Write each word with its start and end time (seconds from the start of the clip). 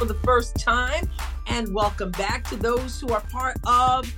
for 0.00 0.06
the 0.06 0.14
first 0.14 0.58
time, 0.58 1.08
and 1.48 1.74
welcome 1.74 2.10
back 2.12 2.42
to 2.44 2.56
those 2.56 2.98
who 2.98 3.12
are 3.12 3.20
part 3.30 3.58
of 3.66 4.10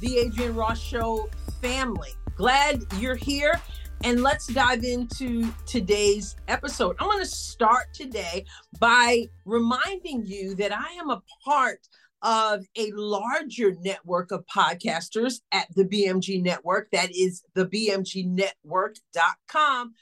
the 0.00 0.20
Adrienne 0.20 0.54
Ross 0.54 0.78
Show 0.78 1.30
family. 1.62 2.10
Glad 2.36 2.82
you're 2.98 3.14
here. 3.14 3.58
And 4.04 4.22
let's 4.22 4.48
dive 4.48 4.84
into 4.84 5.50
today's 5.64 6.36
episode. 6.46 6.94
I'm 6.98 7.06
going 7.06 7.20
to 7.20 7.26
start 7.26 7.86
today 7.94 8.44
by 8.80 9.28
reminding 9.46 10.26
you 10.26 10.54
that 10.56 10.76
I 10.76 10.92
am 11.00 11.08
a 11.08 11.22
part 11.42 11.88
of 12.20 12.66
a 12.76 12.92
larger 12.92 13.74
network 13.80 14.32
of 14.32 14.44
podcasters 14.44 15.40
at 15.52 15.68
the 15.74 15.86
BMG 15.86 16.42
Network. 16.42 16.90
That 16.92 17.16
is 17.16 17.42
the 17.54 17.64
BMGnetwork.com. 17.64 19.94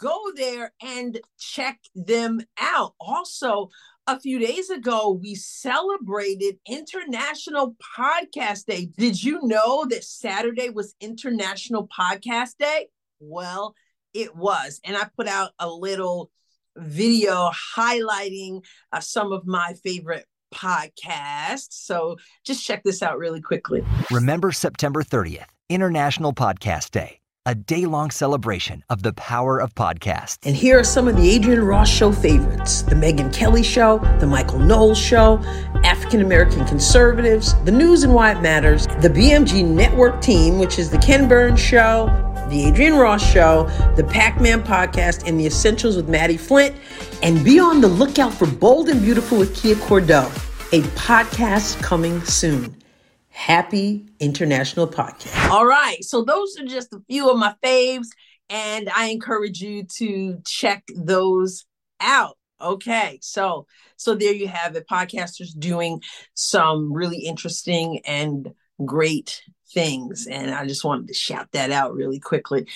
Go 0.00 0.32
there 0.34 0.72
and 0.80 1.20
check 1.38 1.78
them 1.94 2.40
out. 2.58 2.94
Also, 3.00 3.68
a 4.08 4.18
few 4.18 4.38
days 4.38 4.70
ago, 4.70 5.10
we 5.10 5.34
celebrated 5.34 6.58
International 6.66 7.76
Podcast 7.96 8.64
Day. 8.64 8.86
Did 8.96 9.22
you 9.22 9.40
know 9.42 9.84
that 9.90 10.02
Saturday 10.02 10.70
was 10.70 10.94
International 10.98 11.86
Podcast 11.86 12.56
Day? 12.58 12.88
Well, 13.20 13.74
it 14.14 14.34
was. 14.34 14.80
And 14.82 14.96
I 14.96 15.08
put 15.14 15.28
out 15.28 15.50
a 15.58 15.68
little 15.68 16.30
video 16.74 17.50
highlighting 17.76 18.64
uh, 18.92 19.00
some 19.00 19.30
of 19.30 19.46
my 19.46 19.74
favorite 19.84 20.24
podcasts. 20.54 21.72
So 21.72 22.16
just 22.46 22.64
check 22.64 22.84
this 22.84 23.02
out 23.02 23.18
really 23.18 23.42
quickly. 23.42 23.84
Remember 24.10 24.52
September 24.52 25.02
30th, 25.02 25.44
International 25.68 26.32
Podcast 26.32 26.92
Day, 26.92 27.18
a 27.48 27.54
day 27.54 27.86
long 27.86 28.10
celebration 28.10 28.84
of 28.90 29.02
the 29.02 29.14
power 29.14 29.58
of 29.58 29.74
podcasts. 29.74 30.36
And 30.44 30.54
here 30.54 30.78
are 30.78 30.84
some 30.84 31.08
of 31.08 31.16
the 31.16 31.34
Adrienne 31.34 31.64
Ross 31.64 31.88
Show 31.88 32.12
favorites 32.12 32.82
The 32.82 32.94
Megyn 32.94 33.32
Kelly 33.32 33.62
Show, 33.62 34.00
The 34.20 34.26
Michael 34.26 34.58
Knowles 34.58 34.98
Show, 34.98 35.38
African 35.82 36.20
American 36.20 36.66
Conservatives, 36.66 37.54
The 37.64 37.72
News 37.72 38.02
and 38.02 38.12
Why 38.12 38.32
It 38.32 38.42
Matters, 38.42 38.86
The 39.00 39.08
BMG 39.08 39.64
Network 39.64 40.20
Team, 40.20 40.58
which 40.58 40.78
is 40.78 40.90
The 40.90 40.98
Ken 40.98 41.26
Burns 41.26 41.58
Show, 41.58 42.08
The 42.50 42.66
Adrienne 42.68 42.96
Ross 42.96 43.26
Show, 43.26 43.64
The 43.96 44.04
Pac 44.04 44.42
Man 44.42 44.62
Podcast, 44.62 45.26
and 45.26 45.40
The 45.40 45.46
Essentials 45.46 45.96
with 45.96 46.06
Maddie 46.06 46.36
Flint. 46.36 46.76
And 47.22 47.42
be 47.42 47.58
on 47.58 47.80
the 47.80 47.88
lookout 47.88 48.34
for 48.34 48.46
Bold 48.46 48.90
and 48.90 49.00
Beautiful 49.00 49.38
with 49.38 49.56
Kia 49.56 49.76
Cordeaux, 49.76 50.30
a 50.72 50.82
podcast 50.98 51.82
coming 51.82 52.22
soon. 52.24 52.76
Happy 53.38 54.04
International 54.18 54.88
Podcast. 54.88 55.48
All 55.48 55.64
right. 55.64 56.02
So, 56.02 56.24
those 56.24 56.58
are 56.58 56.64
just 56.64 56.92
a 56.92 57.00
few 57.08 57.30
of 57.30 57.38
my 57.38 57.54
faves, 57.64 58.08
and 58.50 58.90
I 58.90 59.06
encourage 59.06 59.60
you 59.60 59.84
to 59.98 60.42
check 60.44 60.82
those 60.92 61.64
out. 62.00 62.36
Okay. 62.60 63.20
So, 63.22 63.68
so 63.96 64.16
there 64.16 64.32
you 64.32 64.48
have 64.48 64.74
it. 64.74 64.88
Podcasters 64.90 65.56
doing 65.56 66.02
some 66.34 66.92
really 66.92 67.18
interesting 67.18 68.00
and 68.04 68.52
great 68.84 69.40
things. 69.72 70.26
And 70.28 70.50
I 70.50 70.66
just 70.66 70.84
wanted 70.84 71.06
to 71.06 71.14
shout 71.14 71.46
that 71.52 71.70
out 71.70 71.94
really 71.94 72.18
quickly. 72.18 72.66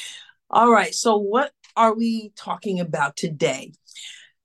All 0.48 0.70
right. 0.70 0.94
So, 0.94 1.16
what 1.16 1.50
are 1.76 1.92
we 1.92 2.30
talking 2.36 2.78
about 2.78 3.16
today? 3.16 3.72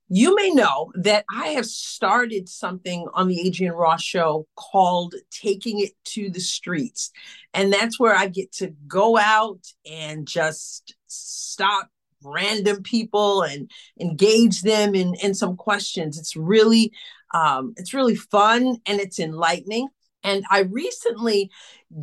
You 0.09 0.35
may 0.35 0.51
know 0.51 0.91
that 0.95 1.25
I 1.29 1.49
have 1.49 1.65
started 1.65 2.47
something 2.47 3.07
on 3.13 3.27
the 3.27 3.45
Adrienne 3.45 3.73
Ross 3.73 4.01
show 4.01 4.47
called 4.55 5.15
Taking 5.31 5.79
It 5.79 5.91
to 6.05 6.29
the 6.29 6.39
Streets. 6.39 7.11
And 7.53 7.73
that's 7.73 7.99
where 7.99 8.15
I 8.15 8.27
get 8.27 8.53
to 8.53 8.73
go 8.87 9.17
out 9.17 9.59
and 9.89 10.25
just 10.25 10.95
stop 11.07 11.89
random 12.23 12.83
people 12.83 13.41
and 13.41 13.69
engage 13.99 14.61
them 14.61 14.95
in, 14.95 15.13
in 15.15 15.33
some 15.33 15.57
questions. 15.57 16.17
It's 16.17 16.35
really 16.35 16.91
um, 17.33 17.73
it's 17.75 17.93
really 17.93 18.15
fun 18.15 18.77
and 18.85 18.99
it's 19.01 19.19
enlightening. 19.19 19.89
And 20.23 20.43
I 20.49 20.61
recently 20.61 21.51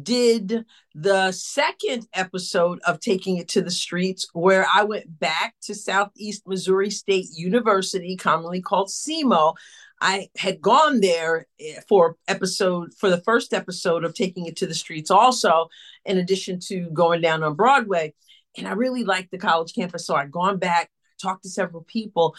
did 0.03 0.65
the 0.95 1.33
second 1.33 2.07
episode 2.15 2.81
of 2.87 3.01
Taking 3.01 3.37
It 3.37 3.49
to 3.49 3.63
the 3.63 3.71
Streets, 3.71 4.27
where 4.33 4.67
I 4.73 4.85
went 4.85 5.19
back 5.19 5.55
to 5.63 5.75
Southeast 5.75 6.47
Missouri 6.47 6.91
State 6.91 7.27
University, 7.35 8.17
commonly 8.17 8.63
called 8.63 8.89
SEMO. 8.89 9.55
I 10.01 10.29
had 10.37 10.61
gone 10.61 11.01
there 11.01 11.47
eh, 11.61 11.81
for 11.89 12.17
episode 12.29 12.95
for 12.95 13.11
the 13.11 13.21
first 13.21 13.53
episode 13.53 14.05
of 14.05 14.15
Taking 14.15 14.47
It 14.47 14.57
to 14.57 14.67
the 14.67 14.75
Streets, 14.75 15.11
also, 15.11 15.69
in 16.05 16.19
addition 16.19 16.61
to 16.69 16.91
going 16.91 17.21
down 17.21 17.43
on 17.43 17.55
Broadway. 17.55 18.15
And 18.57 18.69
I 18.69 18.73
really 18.73 19.05
liked 19.05 19.33
the 19.33 19.39
college 19.39 19.75
campus. 19.75 20.07
So 20.07 20.15
I'd 20.15 20.31
gone 20.31 20.59
back, 20.59 20.91
talked 21.21 21.43
to 21.43 21.51
several 21.51 21.83
people, 21.83 22.37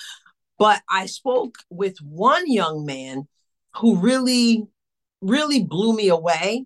but 0.57 0.81
I 0.90 1.07
spoke 1.07 1.57
with 1.69 1.97
one 2.02 2.50
young 2.50 2.86
man 2.86 3.28
who 3.75 3.97
really 3.97 4.68
really 5.25 5.63
blew 5.63 5.96
me 5.96 6.09
away. 6.09 6.66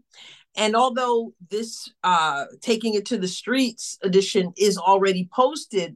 And 0.55 0.75
although 0.75 1.33
this 1.49 1.89
uh, 2.03 2.45
Taking 2.61 2.95
It 2.95 3.05
to 3.07 3.17
the 3.17 3.27
Streets 3.27 3.97
edition 4.03 4.51
is 4.57 4.77
already 4.77 5.29
posted, 5.33 5.95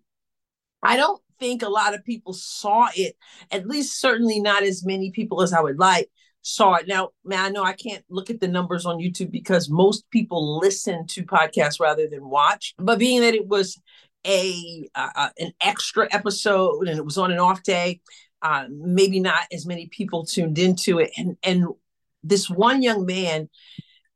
I 0.82 0.96
don't 0.96 1.22
think 1.40 1.62
a 1.62 1.70
lot 1.70 1.94
of 1.94 2.06
people 2.06 2.34
saw 2.34 2.88
it, 2.96 3.16
at 3.52 3.68
least 3.68 4.00
certainly 4.00 4.40
not 4.40 4.64
as 4.64 4.86
many 4.86 5.12
people 5.12 5.42
as 5.42 5.54
I 5.54 5.62
would 5.62 5.80
like 5.80 6.10
saw 6.44 6.76
it. 6.76 6.88
Now, 6.88 7.10
man, 7.24 7.40
I 7.40 7.50
know 7.50 7.64
I 7.64 7.74
can't 7.74 8.04
look 8.10 8.30
at 8.30 8.40
the 8.40 8.48
numbers 8.48 8.86
on 8.86 8.98
YouTube 8.98 9.32
because 9.32 9.70
most 9.70 10.10
people 10.12 10.60
listen 10.60 11.08
to 11.08 11.24
podcasts 11.24 11.80
rather 11.80 12.08
than 12.08 12.30
watch. 12.30 12.76
But 12.78 13.00
being 13.00 13.22
that 13.22 13.34
it 13.34 13.48
was 13.48 13.82
a 14.26 14.88
uh, 14.96 15.10
uh 15.16 15.30
an 15.40 15.52
extra 15.62 16.08
episode 16.12 16.88
and 16.88 16.98
it 16.98 17.04
was 17.04 17.18
on 17.18 17.32
an 17.32 17.40
off 17.40 17.64
day, 17.64 18.02
uh, 18.42 18.66
maybe 18.70 19.20
not 19.20 19.48
as 19.52 19.66
many 19.66 19.88
people 19.88 20.26
tuned 20.26 20.60
into 20.60 21.00
it. 21.00 21.12
And 21.18 21.38
and 21.44 21.66
this 22.24 22.50
one 22.50 22.82
young 22.82 23.06
man 23.06 23.50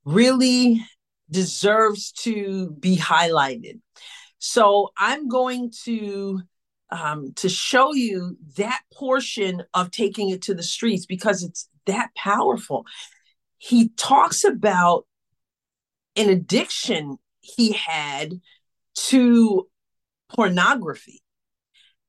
really 0.06 0.82
deserves 1.30 2.12
to 2.12 2.72
be 2.80 2.98
highlighted. 2.98 3.80
So 4.40 4.90
I'm 4.98 5.28
going 5.28 5.72
to 5.84 6.42
um, 6.90 7.34
to 7.36 7.50
show 7.50 7.94
you 7.94 8.38
that 8.56 8.82
portion 8.94 9.64
of 9.74 9.92
taking 9.92 10.30
it 10.30 10.44
to 10.44 10.54
the 10.54 10.64
streets 10.64 11.06
because 11.06 11.44
it's 11.44 11.68
that 11.86 12.12
powerful. 12.16 12.86
He 13.58 13.90
talks 13.98 14.46
about 14.46 15.06
an 16.16 16.30
addiction 16.30 17.18
he 17.42 17.74
had 17.74 18.40
to 18.96 19.68
pornography. 20.34 21.22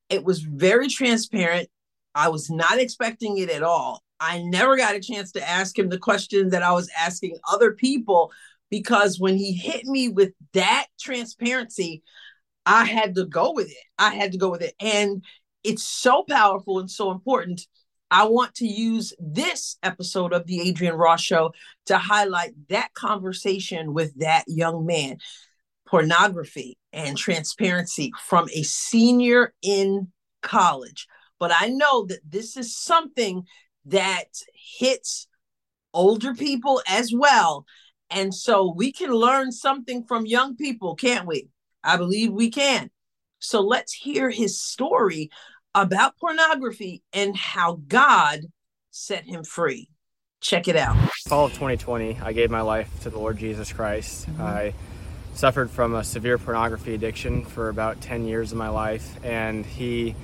It 0.08 0.24
was 0.24 0.40
very 0.40 0.88
transparent. 0.88 1.68
I 2.14 2.28
was 2.28 2.50
not 2.50 2.78
expecting 2.78 3.38
it 3.38 3.50
at 3.50 3.62
all. 3.62 4.02
I 4.20 4.42
never 4.42 4.76
got 4.76 4.94
a 4.94 5.00
chance 5.00 5.32
to 5.32 5.48
ask 5.48 5.78
him 5.78 5.88
the 5.88 5.98
question 5.98 6.50
that 6.50 6.62
I 6.62 6.72
was 6.72 6.90
asking 6.96 7.38
other 7.50 7.72
people 7.72 8.32
because 8.70 9.18
when 9.18 9.36
he 9.36 9.52
hit 9.52 9.86
me 9.86 10.08
with 10.08 10.32
that 10.52 10.86
transparency, 11.00 12.02
I 12.66 12.84
had 12.84 13.14
to 13.14 13.24
go 13.24 13.52
with 13.52 13.70
it. 13.70 13.84
I 13.98 14.14
had 14.14 14.32
to 14.32 14.38
go 14.38 14.50
with 14.50 14.62
it. 14.62 14.74
And 14.80 15.24
it's 15.64 15.84
so 15.84 16.24
powerful 16.28 16.78
and 16.78 16.90
so 16.90 17.10
important. 17.10 17.66
I 18.10 18.24
want 18.24 18.54
to 18.56 18.66
use 18.66 19.12
this 19.18 19.76
episode 19.82 20.32
of 20.32 20.46
the 20.46 20.68
Adrienne 20.68 20.94
Ross 20.94 21.20
Show 21.20 21.52
to 21.86 21.98
highlight 21.98 22.54
that 22.68 22.94
conversation 22.94 23.92
with 23.92 24.18
that 24.20 24.44
young 24.46 24.86
man. 24.86 25.18
Pornography 25.86 26.76
and 26.92 27.16
transparency 27.16 28.12
from 28.26 28.48
a 28.54 28.62
senior 28.62 29.54
in 29.62 30.08
college. 30.42 31.06
But 31.38 31.52
I 31.58 31.68
know 31.68 32.04
that 32.06 32.20
this 32.28 32.56
is 32.56 32.76
something 32.76 33.44
that 33.86 34.28
hits 34.54 35.26
older 35.94 36.34
people 36.34 36.82
as 36.86 37.12
well. 37.12 37.64
And 38.10 38.34
so 38.34 38.72
we 38.74 38.92
can 38.92 39.10
learn 39.10 39.52
something 39.52 40.04
from 40.04 40.26
young 40.26 40.56
people, 40.56 40.94
can't 40.94 41.26
we? 41.26 41.48
I 41.82 41.96
believe 41.96 42.32
we 42.32 42.50
can. 42.50 42.90
So 43.38 43.60
let's 43.60 43.92
hear 43.92 44.30
his 44.30 44.60
story 44.60 45.30
about 45.74 46.16
pornography 46.18 47.02
and 47.12 47.36
how 47.36 47.80
God 47.86 48.40
set 48.90 49.24
him 49.24 49.44
free. 49.44 49.90
Check 50.40 50.68
it 50.68 50.76
out. 50.76 50.96
Fall 51.26 51.46
of 51.46 51.52
2020, 51.52 52.18
I 52.22 52.32
gave 52.32 52.50
my 52.50 52.60
life 52.60 52.90
to 53.02 53.10
the 53.10 53.18
Lord 53.18 53.38
Jesus 53.38 53.72
Christ. 53.72 54.28
Mm-hmm. 54.28 54.42
I 54.42 54.74
suffered 55.34 55.70
from 55.70 55.94
a 55.94 56.02
severe 56.02 56.38
pornography 56.38 56.94
addiction 56.94 57.44
for 57.44 57.68
about 57.68 58.00
10 58.00 58.26
years 58.26 58.52
of 58.52 58.58
my 58.58 58.68
life, 58.68 59.18
and 59.24 59.64
He 59.64 60.14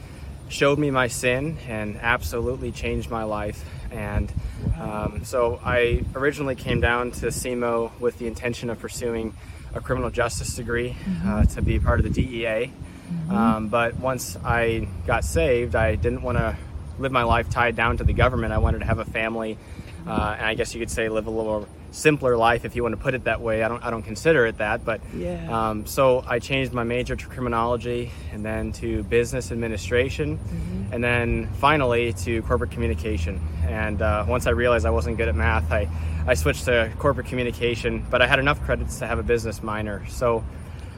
showed 0.54 0.78
me 0.78 0.88
my 0.88 1.08
sin 1.08 1.58
and 1.66 1.98
absolutely 2.00 2.70
changed 2.70 3.10
my 3.10 3.24
life. 3.24 3.64
And 3.90 4.32
um, 4.80 5.24
so 5.24 5.60
I 5.64 6.04
originally 6.14 6.54
came 6.54 6.80
down 6.80 7.10
to 7.12 7.26
SEMO 7.26 7.90
with 7.98 8.18
the 8.18 8.28
intention 8.28 8.70
of 8.70 8.78
pursuing 8.78 9.34
a 9.74 9.80
criminal 9.80 10.10
justice 10.10 10.54
degree 10.54 10.90
mm-hmm. 10.90 11.28
uh, 11.28 11.44
to 11.46 11.62
be 11.62 11.80
part 11.80 11.98
of 11.98 12.04
the 12.04 12.22
DEA. 12.22 12.70
Mm-hmm. 12.70 13.34
Um, 13.34 13.68
but 13.68 13.96
once 13.98 14.36
I 14.44 14.86
got 15.08 15.24
saved, 15.24 15.74
I 15.74 15.96
didn't 15.96 16.22
want 16.22 16.38
to 16.38 16.56
live 16.98 17.12
my 17.12 17.24
life 17.24 17.50
tied 17.50 17.76
down 17.76 17.96
to 17.98 18.04
the 18.04 18.12
government. 18.12 18.52
I 18.52 18.58
wanted 18.58 18.80
to 18.80 18.86
have 18.86 18.98
a 18.98 19.04
family, 19.04 19.58
uh, 20.06 20.36
and 20.38 20.46
I 20.46 20.54
guess 20.54 20.74
you 20.74 20.80
could 20.80 20.90
say 20.90 21.08
live 21.08 21.26
a 21.26 21.30
little 21.30 21.68
simpler 21.90 22.36
life 22.36 22.64
if 22.64 22.74
you 22.74 22.82
want 22.82 22.92
to 22.92 23.00
put 23.00 23.14
it 23.14 23.24
that 23.24 23.40
way. 23.40 23.62
I 23.62 23.68
don't 23.68 23.82
I 23.84 23.90
don't 23.90 24.02
consider 24.02 24.46
it 24.46 24.58
that, 24.58 24.84
but 24.84 25.00
yeah. 25.14 25.48
Um, 25.48 25.86
so 25.86 26.24
I 26.26 26.38
changed 26.38 26.72
my 26.72 26.84
major 26.84 27.16
to 27.16 27.26
criminology, 27.26 28.10
and 28.32 28.44
then 28.44 28.72
to 28.72 29.02
business 29.04 29.52
administration, 29.52 30.38
mm-hmm. 30.38 30.92
and 30.92 31.02
then 31.02 31.48
finally 31.60 32.12
to 32.24 32.42
corporate 32.42 32.72
communication. 32.72 33.40
And 33.66 34.02
uh, 34.02 34.24
once 34.28 34.46
I 34.46 34.50
realized 34.50 34.86
I 34.86 34.90
wasn't 34.90 35.16
good 35.16 35.28
at 35.28 35.34
math, 35.34 35.70
I 35.70 35.88
I 36.26 36.34
switched 36.34 36.64
to 36.64 36.90
corporate 36.98 37.26
communication, 37.26 38.04
but 38.10 38.22
I 38.22 38.26
had 38.26 38.38
enough 38.38 38.60
credits 38.62 38.98
to 38.98 39.06
have 39.06 39.18
a 39.18 39.22
business 39.22 39.62
minor. 39.62 40.06
So, 40.08 40.44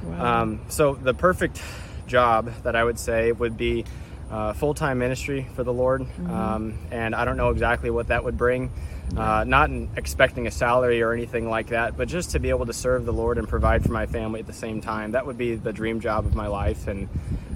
wow. 0.05 0.43
um, 0.43 0.61
so 0.69 0.95
the 0.95 1.15
perfect 1.15 1.61
job 2.07 2.53
that 2.63 2.77
I 2.77 2.85
would 2.85 2.99
say 2.99 3.33
would 3.33 3.57
be 3.57 3.85
uh, 4.31 4.53
full 4.53 4.75
time 4.75 4.99
ministry 4.99 5.47
for 5.55 5.65
the 5.65 5.73
Lord. 5.73 6.03
Mm-hmm. 6.03 6.31
Um, 6.31 6.79
and 6.91 7.15
I 7.15 7.25
don't 7.25 7.37
know 7.37 7.51
exactly 7.51 7.91
what 7.91 8.09
that 8.09 8.25
would 8.25 8.37
bring. 8.37 8.71
Uh, 9.17 9.45
not 9.47 9.71
expecting 9.97 10.49
a 10.49 10.51
salary 10.51 11.01
or 11.01 11.13
anything 11.13 11.49
like 11.49 11.69
that, 11.69 11.97
but 11.97 12.09
just 12.09 12.33
to 12.33 12.41
be 12.41 12.51
able 12.51 12.67
to 12.67 12.73
serve 12.73 13.07
the 13.07 13.13
Lord 13.13 13.39
and 13.39 13.49
provide 13.49 13.85
for 13.85 13.93
my 13.93 14.05
family 14.07 14.41
at 14.41 14.47
the 14.47 14.53
same 14.53 14.81
time. 14.81 15.13
That 15.13 15.27
would 15.27 15.39
be 15.39 15.55
the 15.55 15.73
dream 15.73 16.01
job 16.01 16.27
of 16.27 16.35
my 16.35 16.49
life. 16.49 16.89
And 16.89 17.09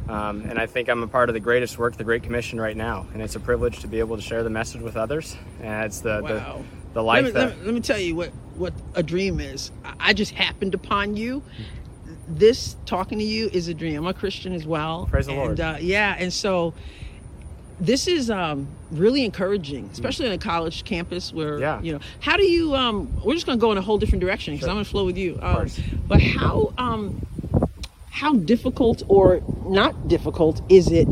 um, 0.09 0.43
and 0.43 0.59
I 0.59 0.67
think 0.67 0.89
I'm 0.89 1.03
a 1.03 1.09
part 1.09 1.29
of 1.29 1.35
the 1.35 1.41
greatest 1.41 1.79
work, 1.79 1.97
the 1.97 2.05
Great 2.05 2.23
Commission, 2.23 2.61
right 2.61 2.77
now. 2.77 3.07
And 3.13 3.23
it's 3.23 3.37
a 3.37 3.41
privilege 3.41 3.81
to 3.81 3.89
be 3.89 3.99
able 3.99 4.17
to 4.17 4.23
share 4.23 4.43
the 4.43 4.51
message 4.51 4.81
with 4.81 4.97
others. 4.97 5.37
And 5.61 5.87
it's 5.87 6.01
the 6.01 6.21
wow. 6.23 6.29
the, 6.29 6.65
the 6.95 7.03
life 7.03 7.25
let 7.25 7.25
me, 7.25 7.31
that. 7.33 7.49
Let 7.49 7.59
me, 7.59 7.65
let 7.65 7.75
me 7.75 7.81
tell 7.81 7.99
you 7.99 8.15
what 8.15 8.31
what 8.55 8.73
a 8.95 9.03
dream 9.03 9.41
is. 9.41 9.73
I 9.99 10.13
just 10.13 10.33
happened 10.33 10.75
upon 10.75 11.17
you 11.17 11.43
this 12.31 12.77
talking 12.87 13.19
to 13.19 13.25
you 13.25 13.49
is 13.53 13.69
a 13.69 13.75
dream. 13.75 13.97
I'm 13.97 14.07
a 14.07 14.15
Christian 14.15 14.53
as 14.53 14.67
well. 14.67 15.09
Praise 15.11 15.27
the 15.27 15.35
Lord. 15.35 15.61
Uh, 15.61 15.77
yeah, 15.81 16.17
and 16.19 16.33
so 16.33 16.75
this 17.81 18.07
is 18.07 18.31
um, 18.31 18.69
really 18.91 19.25
encouraging, 19.25 19.89
especially 19.93 20.27
on 20.27 20.33
a 20.33 20.39
college 20.39 20.85
campus 20.85 21.33
where 21.33 21.59
yeah. 21.59 21.81
you 21.81 21.93
know. 21.93 22.01
How 22.21 22.37
do 22.37 22.45
you? 22.45 22.75
Um, 22.75 23.13
we're 23.25 23.35
just 23.35 23.47
going 23.47 23.59
to 23.59 23.61
go 23.61 23.73
in 23.73 23.79
a 23.79 23.83
whole 23.83 23.99
different 23.99 24.21
direction 24.21 24.55
because 24.55 24.67
sure. 24.67 24.71
I'm 24.71 24.77
going 24.77 24.85
to 24.85 24.91
flow 24.91 25.07
with 25.07 25.17
you. 25.17 25.39
Um, 25.41 25.69
but 26.07 26.21
how 26.21 26.75
um, 26.79 27.27
how 28.11 28.35
difficult 28.35 29.03
or 29.09 29.43
not 29.65 30.09
difficult 30.09 30.61
is 30.69 30.93
it 30.93 31.09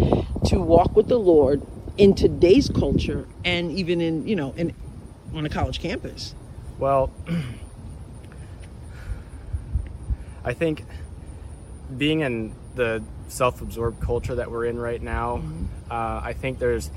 to 0.46 0.60
walk 0.60 0.94
with 0.94 1.08
the 1.08 1.18
Lord 1.18 1.66
in 1.96 2.14
today's 2.14 2.68
culture 2.68 3.26
and 3.44 3.72
even 3.72 4.00
in 4.00 4.28
you 4.28 4.36
know 4.36 4.52
in 4.56 4.74
on 5.34 5.46
a 5.46 5.48
college 5.48 5.80
campus? 5.80 6.34
Well, 6.78 7.10
I 10.44 10.54
think 10.54 10.84
being 11.96 12.20
in 12.20 12.54
the 12.74 13.02
self-absorbed 13.28 14.00
culture 14.00 14.36
that 14.36 14.50
we're 14.50 14.66
in 14.66 14.78
right 14.78 15.02
now, 15.02 15.38
mm-hmm. 15.38 15.64
uh, 15.90 16.20
I 16.22 16.32
think 16.32 16.58
there's 16.58 16.90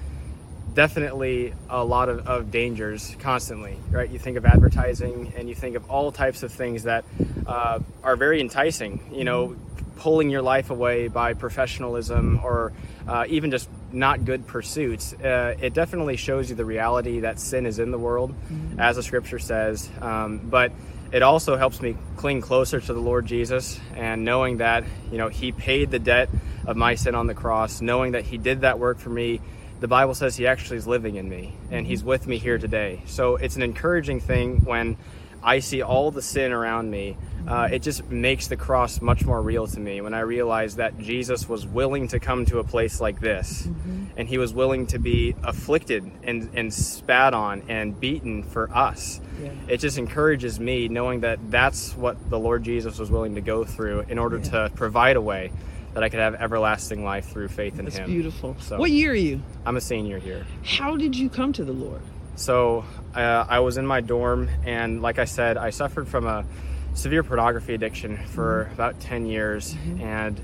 definitely 0.74 1.54
a 1.70 1.84
lot 1.84 2.10
of, 2.10 2.28
of, 2.28 2.52
dangers 2.52 3.16
constantly, 3.20 3.78
right? 3.90 4.10
You 4.10 4.20
think 4.20 4.38
of 4.38 4.46
advertising 4.46 5.34
and 5.36 5.50
you 5.50 5.56
think 5.56 5.76
of 5.76 5.90
all 5.90 6.12
types 6.14 6.44
of 6.44 6.54
things 6.54 6.84
that 6.84 7.04
uh, 7.46 7.80
are 8.04 8.16
very 8.16 8.40
enticing, 8.40 9.02
you 9.12 9.26
know, 9.26 9.58
pulling 9.98 10.30
your 10.30 10.42
life 10.42 10.70
away 10.70 11.08
by 11.10 11.34
professionalism 11.34 12.40
or 12.44 12.72
uh, 13.08 13.26
even 13.28 13.52
just 13.52 13.70
not 13.92 14.24
good 14.24 14.48
pursuits. 14.48 15.14
Uh, 15.14 15.56
it 15.60 15.74
definitely 15.74 16.16
shows 16.16 16.50
you 16.50 16.56
the 16.56 16.66
reality 16.66 17.20
that 17.20 17.40
sin 17.40 17.66
is 17.66 17.78
in 17.78 17.92
the 17.92 18.00
world, 18.00 18.32
mm-hmm. 18.32 18.80
as 18.80 18.96
the 18.96 19.04
scripture 19.04 19.40
says. 19.40 19.90
Um, 20.00 20.38
but 20.38 20.72
it 21.12 21.24
also 21.24 21.58
helps 21.58 21.82
me 21.82 21.96
cling 22.16 22.42
closer 22.42 22.80
to 22.80 22.94
the 22.94 23.00
Lord 23.00 23.26
Jesus 23.26 23.80
and 23.96 24.24
knowing 24.24 24.58
that, 24.58 24.84
you 25.12 25.18
know, 25.18 25.28
He 25.28 25.52
paid 25.52 25.92
the 25.92 26.00
debt 26.00 26.30
of 26.66 26.78
my 26.78 26.96
sin 26.96 27.16
on 27.16 27.28
the 27.28 27.34
cross, 27.34 27.82
knowing 27.82 28.14
that 28.14 28.24
He 28.24 28.38
did 28.38 28.62
that 28.62 28.80
work 28.80 28.98
for 28.98 29.10
me. 29.10 29.42
The 29.80 29.88
Bible 29.88 30.14
says 30.14 30.38
He 30.38 30.48
actually 30.48 30.78
is 30.78 30.88
living 30.88 31.16
in 31.16 31.28
me 31.28 31.54
and 31.70 31.86
He's 31.86 32.04
with 32.04 32.28
me 32.28 32.38
here 32.38 32.58
today. 32.58 33.02
So 33.08 33.36
it's 33.36 33.56
an 33.56 33.62
encouraging 33.62 34.22
thing 34.22 34.64
when 34.64 34.98
I 35.44 35.60
see 35.60 35.82
all 35.82 36.12
the 36.12 36.22
sin 36.22 36.52
around 36.52 36.90
me. 36.90 37.18
Uh, 37.48 37.70
it 37.72 37.82
just 37.82 38.10
makes 38.10 38.48
the 38.48 38.56
cross 38.56 39.02
much 39.02 39.26
more 39.26 39.42
real 39.42 39.66
to 39.66 39.80
me 39.80 40.00
when 40.02 40.14
I 40.14 40.20
realize 40.20 40.76
that 40.76 41.00
Jesus 41.00 41.50
was 41.50 41.66
willing 41.66 42.08
to 42.10 42.20
come 42.20 42.46
to 42.46 42.60
a 42.60 42.64
place 42.64 43.02
like 43.02 43.20
this 43.20 43.64
mm-hmm. 43.64 44.06
and 44.16 44.30
he 44.30 44.38
was 44.38 44.54
willing 44.54 44.86
to 44.88 45.00
be 45.00 45.36
afflicted 45.44 46.10
and, 46.24 46.50
and 46.54 46.72
spat 46.72 47.34
on 47.34 47.64
and 47.68 48.00
beaten 48.00 48.44
for 48.44 48.70
us. 48.70 49.20
Yeah. 49.42 49.50
It 49.68 49.78
just 49.78 49.98
encourages 49.98 50.60
me 50.60 50.88
knowing 50.88 51.22
that 51.22 51.40
that's 51.50 51.98
what 51.98 52.30
the 52.30 52.38
Lord 52.38 52.64
Jesus 52.64 53.00
was 53.00 53.10
willing 53.10 53.34
to 53.36 53.42
go 53.42 53.66
through 53.66 54.02
in 54.02 54.20
order 54.20 54.38
yeah. 54.38 54.68
to 54.68 54.72
provide 54.76 55.16
a 55.16 55.22
way 55.22 55.52
that 55.94 56.04
I 56.04 56.10
could 56.10 56.20
have 56.20 56.36
everlasting 56.36 57.04
life 57.04 57.30
through 57.30 57.50
faith 57.50 57.80
in 57.80 57.86
that's 57.86 57.98
him. 57.98 58.04
That's 58.04 58.12
beautiful. 58.12 58.56
So, 58.60 58.78
what 58.78 58.92
year 58.92 59.12
are 59.12 59.16
you? 59.16 59.42
I'm 59.66 59.76
a 59.76 59.82
senior 59.82 60.20
here. 60.20 60.46
How 60.64 60.96
did 60.96 61.16
you 61.16 61.30
come 61.30 61.52
to 61.54 61.66
the 61.66 61.74
Lord? 61.74 62.02
So 62.36 62.86
uh, 63.16 63.46
I 63.50 63.60
was 63.60 63.78
in 63.78 63.86
my 63.86 64.02
dorm, 64.02 64.50
and 64.66 65.02
like 65.02 65.20
I 65.20 65.26
said, 65.26 65.58
I 65.58 65.70
suffered 65.70 66.08
from 66.08 66.26
a 66.26 66.46
severe 66.94 67.24
pornography 67.24 67.74
addiction 67.74 68.18
for 68.18 68.66
mm-hmm. 68.66 68.74
about 68.74 69.00
10 69.00 69.26
years. 69.26 69.74
Mm-hmm. 69.74 70.02
And 70.02 70.42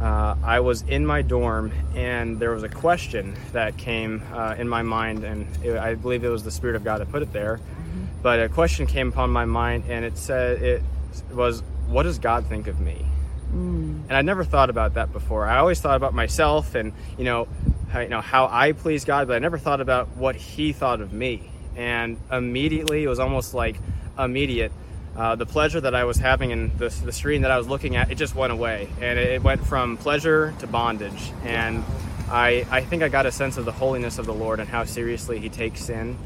uh, 0.00 0.36
I 0.42 0.60
was 0.60 0.82
in 0.82 1.06
my 1.06 1.22
dorm, 1.22 1.72
and 1.94 2.38
there 2.38 2.50
was 2.50 2.62
a 2.62 2.68
question 2.68 3.34
that 3.52 3.76
came 3.76 4.22
uh, 4.32 4.56
in 4.58 4.68
my 4.68 4.82
mind, 4.82 5.24
and 5.24 5.46
it, 5.64 5.76
I 5.76 5.94
believe 5.94 6.24
it 6.24 6.28
was 6.28 6.44
the 6.44 6.50
Spirit 6.50 6.76
of 6.76 6.84
God 6.84 7.00
that 7.00 7.10
put 7.10 7.22
it 7.22 7.32
there. 7.32 7.58
Mm-hmm. 7.58 8.04
But 8.22 8.40
a 8.40 8.48
question 8.48 8.86
came 8.86 9.08
upon 9.08 9.30
my 9.30 9.44
mind, 9.44 9.84
and 9.88 10.04
it 10.04 10.18
said, 10.18 10.62
it 10.62 10.82
was, 11.32 11.62
What 11.88 12.04
does 12.04 12.18
God 12.18 12.46
think 12.46 12.66
of 12.66 12.80
me? 12.80 13.06
Mm. 13.52 14.04
And 14.08 14.12
I 14.12 14.22
never 14.22 14.44
thought 14.44 14.70
about 14.70 14.94
that 14.94 15.12
before. 15.12 15.46
I 15.46 15.58
always 15.58 15.80
thought 15.80 15.96
about 15.96 16.14
myself 16.14 16.74
and, 16.74 16.92
you 17.18 17.24
know, 17.24 17.48
how, 17.90 18.00
you 18.00 18.08
know 18.08 18.22
how 18.22 18.48
I 18.50 18.72
please 18.72 19.04
God, 19.04 19.28
but 19.28 19.36
I 19.36 19.38
never 19.40 19.58
thought 19.58 19.80
about 19.80 20.08
what 20.16 20.36
He 20.36 20.72
thought 20.72 21.00
of 21.00 21.12
me. 21.12 21.50
And 21.76 22.18
immediately, 22.30 23.04
it 23.04 23.08
was 23.08 23.18
almost 23.18 23.54
like 23.54 23.76
immediate. 24.18 24.72
Uh, 25.16 25.36
the 25.36 25.46
pleasure 25.46 25.80
that 25.80 25.94
I 25.94 26.04
was 26.04 26.16
having 26.16 26.50
in 26.50 26.76
the, 26.78 26.88
the 26.88 27.12
screen 27.12 27.42
that 27.42 27.50
I 27.50 27.58
was 27.58 27.68
looking 27.68 27.96
at, 27.96 28.10
it 28.10 28.14
just 28.16 28.34
went 28.34 28.52
away, 28.52 28.88
and 29.00 29.18
it, 29.18 29.30
it 29.30 29.42
went 29.42 29.66
from 29.66 29.98
pleasure 29.98 30.54
to 30.60 30.66
bondage. 30.66 31.32
And 31.44 31.84
I, 32.30 32.66
I 32.70 32.80
think 32.80 33.02
I 33.02 33.08
got 33.08 33.26
a 33.26 33.32
sense 33.32 33.58
of 33.58 33.66
the 33.66 33.72
holiness 33.72 34.18
of 34.18 34.24
the 34.24 34.32
Lord 34.32 34.58
and 34.58 34.68
how 34.68 34.84
seriously 34.84 35.38
He 35.38 35.50
takes 35.50 35.84
sin. 35.84 36.16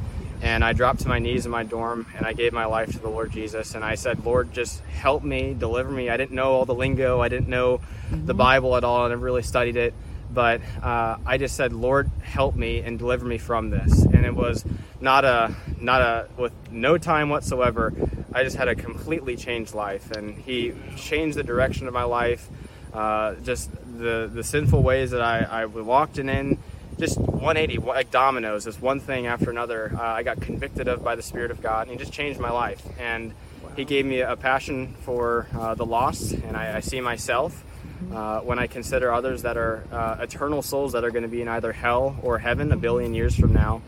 And 0.42 0.62
I 0.62 0.72
dropped 0.72 1.00
to 1.00 1.08
my 1.08 1.18
knees 1.18 1.46
in 1.46 1.50
my 1.50 1.64
dorm 1.64 2.06
and 2.14 2.26
I 2.26 2.34
gave 2.34 2.52
my 2.52 2.66
life 2.66 2.92
to 2.92 2.98
the 2.98 3.08
Lord 3.08 3.32
Jesus. 3.32 3.74
And 3.74 3.82
I 3.82 3.94
said, 3.94 4.24
Lord, 4.24 4.52
just 4.52 4.80
help 4.84 5.24
me, 5.24 5.54
deliver 5.58 5.90
me. 5.90 6.10
I 6.10 6.18
didn't 6.18 6.36
know 6.36 6.52
all 6.52 6.66
the 6.66 6.74
lingo, 6.74 7.20
I 7.22 7.28
didn't 7.28 7.48
know 7.48 7.78
mm-hmm. 7.78 8.26
the 8.26 8.34
Bible 8.34 8.76
at 8.76 8.84
all, 8.84 9.06
I 9.06 9.08
never 9.08 9.24
really 9.24 9.42
studied 9.42 9.76
it 9.76 9.94
but 10.32 10.60
uh, 10.82 11.16
I 11.24 11.38
just 11.38 11.56
said, 11.56 11.72
Lord, 11.72 12.10
help 12.22 12.54
me 12.56 12.80
and 12.80 12.98
deliver 12.98 13.24
me 13.24 13.38
from 13.38 13.70
this. 13.70 14.02
And 14.02 14.24
it 14.26 14.34
was 14.34 14.64
not 15.00 15.24
a, 15.24 15.54
not 15.80 16.00
a, 16.00 16.28
with 16.36 16.52
no 16.70 16.98
time 16.98 17.28
whatsoever. 17.28 17.92
I 18.32 18.44
just 18.44 18.56
had 18.56 18.68
a 18.68 18.74
completely 18.74 19.36
changed 19.36 19.74
life, 19.74 20.10
and 20.10 20.36
He 20.36 20.74
changed 20.96 21.38
the 21.38 21.42
direction 21.42 21.88
of 21.88 21.94
my 21.94 22.04
life. 22.04 22.48
Uh, 22.92 23.34
just 23.36 23.70
the 23.98 24.30
the 24.32 24.42
sinful 24.44 24.82
ways 24.82 25.10
that 25.10 25.20
I, 25.20 25.40
I 25.40 25.64
walked 25.66 26.18
in, 26.18 26.58
just 26.98 27.18
180 27.18 27.78
like 27.78 28.10
dominoes, 28.10 28.64
just 28.64 28.80
one 28.80 29.00
thing 29.00 29.26
after 29.26 29.50
another. 29.50 29.92
Uh, 29.94 30.02
I 30.02 30.22
got 30.22 30.40
convicted 30.40 30.88
of 30.88 31.02
by 31.02 31.14
the 31.14 31.22
Spirit 31.22 31.50
of 31.50 31.62
God, 31.62 31.88
and 31.88 31.92
He 31.92 31.96
just 31.96 32.12
changed 32.12 32.38
my 32.38 32.50
life. 32.50 32.82
And 32.98 33.32
He 33.74 33.84
gave 33.84 34.04
me 34.04 34.20
a 34.20 34.36
passion 34.36 34.94
for 35.00 35.46
uh, 35.54 35.74
the 35.74 35.86
lost, 35.86 36.32
and 36.32 36.56
I, 36.56 36.76
I 36.76 36.80
see 36.80 37.00
myself 37.00 37.64
uh, 38.12 38.40
when 38.40 38.58
I 38.58 38.66
consider 38.66 39.12
others 39.12 39.42
that 39.42 39.56
are 39.56 39.84
uh, 39.92 40.16
eternal 40.20 40.62
souls 40.62 40.92
that 40.92 41.04
are 41.04 41.10
going 41.10 41.22
to 41.22 41.28
be 41.28 41.42
in 41.42 41.48
either 41.48 41.72
hell 41.72 42.16
or 42.22 42.38
heaven 42.38 42.72
a 42.72 42.76
billion 42.76 43.14
years 43.14 43.34
from 43.34 43.52
now. 43.52 43.82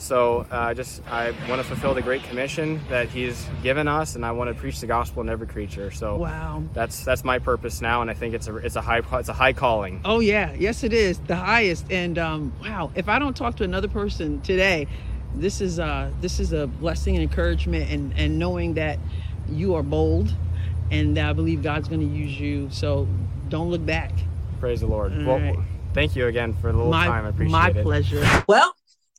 So 0.00 0.46
uh, 0.50 0.72
just 0.72 1.02
I 1.08 1.32
want 1.46 1.60
to 1.60 1.64
fulfill 1.64 1.92
the 1.92 2.00
great 2.00 2.22
commission 2.24 2.80
that 2.88 3.10
He's 3.10 3.46
given 3.62 3.86
us, 3.86 4.16
and 4.16 4.24
I 4.24 4.32
want 4.32 4.48
to 4.48 4.54
preach 4.58 4.80
the 4.80 4.86
gospel 4.86 5.20
in 5.20 5.28
every 5.28 5.46
creature. 5.46 5.90
So 5.90 6.16
wow, 6.16 6.62
that's 6.72 7.04
that's 7.04 7.22
my 7.22 7.38
purpose 7.38 7.82
now, 7.82 8.00
and 8.00 8.10
I 8.10 8.14
think 8.14 8.34
it's 8.34 8.48
a 8.48 8.56
it's 8.56 8.76
a 8.76 8.80
high 8.80 9.02
it's 9.12 9.28
a 9.28 9.34
high 9.34 9.52
calling. 9.52 10.00
Oh 10.06 10.20
yeah, 10.20 10.54
yes 10.54 10.84
it 10.84 10.94
is 10.94 11.18
the 11.20 11.36
highest. 11.36 11.92
And 11.92 12.18
um, 12.18 12.54
wow, 12.62 12.90
if 12.94 13.10
I 13.10 13.18
don't 13.18 13.36
talk 13.36 13.56
to 13.56 13.64
another 13.64 13.88
person 13.88 14.40
today, 14.40 14.86
this 15.34 15.60
is 15.60 15.78
uh 15.78 16.10
this 16.22 16.40
is 16.40 16.54
a 16.54 16.66
blessing 16.66 17.16
and 17.16 17.22
encouragement, 17.22 17.90
and 17.90 18.14
and 18.16 18.38
knowing 18.38 18.74
that 18.74 18.98
you 19.50 19.74
are 19.74 19.82
bold, 19.82 20.34
and 20.90 21.18
I 21.18 21.34
believe 21.34 21.62
God's 21.62 21.88
going 21.88 22.00
to 22.00 22.16
use 22.16 22.40
you. 22.40 22.70
So 22.70 23.06
don't 23.50 23.70
look 23.70 23.84
back. 23.84 24.12
Praise 24.60 24.80
the 24.80 24.86
Lord. 24.86 25.12
All 25.12 25.24
well, 25.24 25.38
right. 25.38 25.58
thank 25.92 26.16
you 26.16 26.26
again 26.26 26.54
for 26.54 26.70
the 26.72 26.78
little 26.78 26.92
my, 26.92 27.06
time. 27.06 27.26
I 27.26 27.28
appreciate 27.30 27.52
my 27.52 27.68
it. 27.70 27.76
My 27.76 27.82
pleasure. 27.82 28.44
Well, 28.48 28.72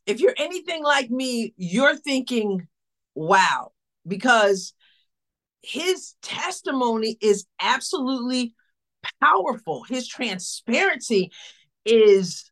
if 0.05 0.19
you're 0.19 0.35
anything 0.38 0.83
like 0.83 1.11
me, 1.11 1.53
you're 1.57 1.95
thinking, 1.95 2.67
wow, 3.13 3.71
because 4.07 4.73
his 5.61 6.15
testimony 6.21 7.17
is 7.21 7.45
absolutely 7.59 8.55
powerful. 9.21 9.83
His 9.83 10.07
transparency 10.07 11.31
is 11.85 12.50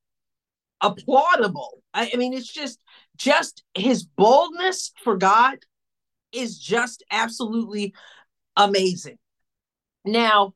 applaudable. 0.83 1.69
I, 1.93 2.11
I 2.13 2.17
mean, 2.17 2.33
it's 2.33 2.51
just 2.51 2.79
just 3.17 3.63
his 3.73 4.03
boldness 4.03 4.91
for 5.03 5.17
God 5.17 5.57
is 6.31 6.57
just 6.57 7.03
absolutely 7.11 7.93
amazing. 8.55 9.17
Now, 10.05 10.53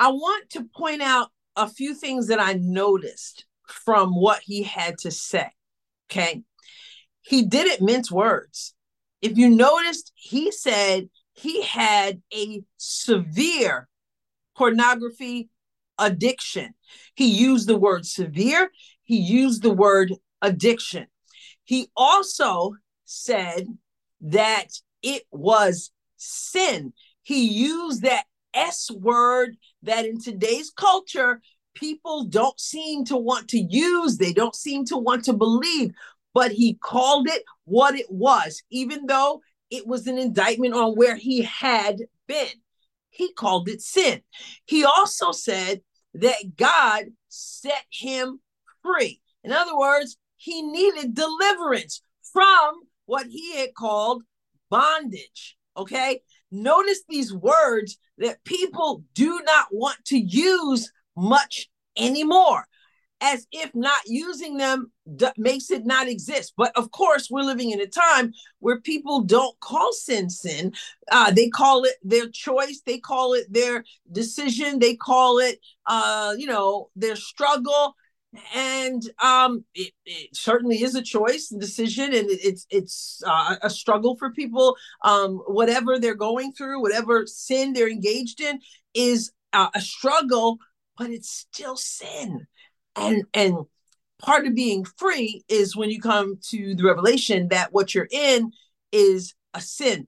I 0.00 0.08
want 0.08 0.48
to 0.50 0.64
point 0.64 1.02
out 1.02 1.28
a 1.56 1.68
few 1.68 1.94
things 1.94 2.28
that 2.28 2.40
I 2.40 2.54
noticed 2.54 3.44
from 3.66 4.14
what 4.14 4.40
he 4.42 4.62
had 4.62 4.96
to 5.00 5.10
say. 5.10 5.50
Okay. 6.10 6.42
He 7.20 7.42
didn't 7.42 7.84
mince 7.84 8.10
words. 8.10 8.74
If 9.20 9.36
you 9.36 9.50
noticed, 9.50 10.10
he 10.14 10.50
said 10.52 11.10
he 11.34 11.62
had 11.62 12.22
a 12.34 12.62
severe 12.78 13.88
pornography 14.56 15.50
addiction. 15.98 16.72
He 17.14 17.26
used 17.26 17.68
the 17.68 17.76
word 17.76 18.06
severe, 18.06 18.70
he 19.02 19.18
used 19.18 19.62
the 19.62 19.70
word 19.70 20.14
addiction. 20.40 21.08
He 21.62 21.90
also 21.94 22.72
said 23.04 23.66
that 24.22 24.68
it 25.02 25.24
was 25.30 25.90
sin. 26.16 26.94
He 27.22 27.44
used 27.46 28.02
that 28.02 28.24
S 28.54 28.90
word 28.90 29.56
that 29.82 30.06
in 30.06 30.20
today's 30.20 30.70
culture, 30.70 31.40
people 31.74 32.24
don't 32.24 32.58
seem 32.58 33.04
to 33.06 33.16
want 33.16 33.48
to 33.48 33.58
use, 33.58 34.16
they 34.16 34.32
don't 34.32 34.54
seem 34.54 34.84
to 34.86 34.96
want 34.96 35.24
to 35.24 35.32
believe, 35.32 35.92
but 36.34 36.52
he 36.52 36.74
called 36.74 37.28
it 37.28 37.42
what 37.64 37.94
it 37.94 38.06
was, 38.10 38.62
even 38.70 39.06
though 39.06 39.40
it 39.70 39.86
was 39.86 40.06
an 40.06 40.18
indictment 40.18 40.74
on 40.74 40.94
where 40.94 41.16
he 41.16 41.42
had 41.42 41.98
been. 42.26 42.48
He 43.10 43.32
called 43.32 43.68
it 43.68 43.80
sin. 43.80 44.22
He 44.66 44.84
also 44.84 45.32
said 45.32 45.80
that 46.14 46.56
God 46.56 47.04
set 47.28 47.84
him 47.90 48.40
free. 48.82 49.20
In 49.44 49.52
other 49.52 49.76
words, 49.76 50.16
he 50.36 50.62
needed 50.62 51.14
deliverance 51.14 52.02
from 52.32 52.74
what 53.06 53.26
he 53.26 53.56
had 53.56 53.74
called 53.74 54.22
bondage. 54.70 55.56
Okay. 55.76 56.20
Notice 56.50 57.02
these 57.08 57.32
words 57.32 57.96
that 58.18 58.42
people 58.44 59.04
do 59.14 59.40
not 59.44 59.68
want 59.70 59.98
to 60.06 60.18
use 60.18 60.90
much 61.16 61.68
anymore 61.96 62.66
as 63.20 63.46
if 63.52 63.70
not 63.74 64.00
using 64.06 64.56
them 64.56 64.90
makes 65.36 65.70
it 65.70 65.84
not 65.84 66.08
exist. 66.08 66.54
But 66.56 66.76
of 66.76 66.90
course, 66.90 67.28
we're 67.30 67.42
living 67.42 67.70
in 67.70 67.80
a 67.80 67.86
time 67.86 68.32
where 68.60 68.80
people 68.80 69.22
don't 69.22 69.58
call 69.60 69.92
sin 69.92 70.30
sin. 70.30 70.72
Uh, 71.10 71.30
they 71.30 71.48
call 71.48 71.84
it 71.84 71.96
their 72.02 72.28
choice. 72.28 72.80
They 72.84 72.98
call 72.98 73.34
it 73.34 73.52
their 73.52 73.84
decision. 74.10 74.78
They 74.78 74.96
call 74.96 75.38
it, 75.38 75.58
uh, 75.86 76.34
you 76.38 76.46
know, 76.46 76.88
their 76.96 77.16
struggle. 77.16 77.94
And 78.54 79.02
um, 79.22 79.64
it, 79.74 79.92
it 80.06 80.36
certainly 80.36 80.82
is 80.82 80.94
a 80.94 81.02
choice 81.02 81.50
and 81.50 81.60
decision, 81.60 82.14
and 82.14 82.30
it, 82.30 82.38
it's 82.44 82.66
it's 82.70 83.22
uh, 83.26 83.56
a 83.62 83.70
struggle 83.70 84.16
for 84.16 84.30
people. 84.30 84.76
Um, 85.02 85.38
whatever 85.46 85.98
they're 85.98 86.14
going 86.14 86.52
through, 86.52 86.80
whatever 86.80 87.26
sin 87.26 87.72
they're 87.72 87.90
engaged 87.90 88.40
in, 88.40 88.60
is 88.94 89.32
uh, 89.52 89.70
a 89.74 89.80
struggle, 89.80 90.58
but 90.96 91.10
it's 91.10 91.30
still 91.30 91.76
sin. 91.76 92.46
And 92.94 93.24
and 93.34 93.56
part 94.20 94.46
of 94.46 94.54
being 94.54 94.84
free 94.84 95.42
is 95.48 95.74
when 95.74 95.90
you 95.90 96.00
come 96.00 96.38
to 96.50 96.74
the 96.76 96.84
revelation 96.84 97.48
that 97.48 97.72
what 97.72 97.94
you're 97.94 98.08
in 98.10 98.52
is 98.92 99.34
a 99.54 99.60
sin. 99.60 100.06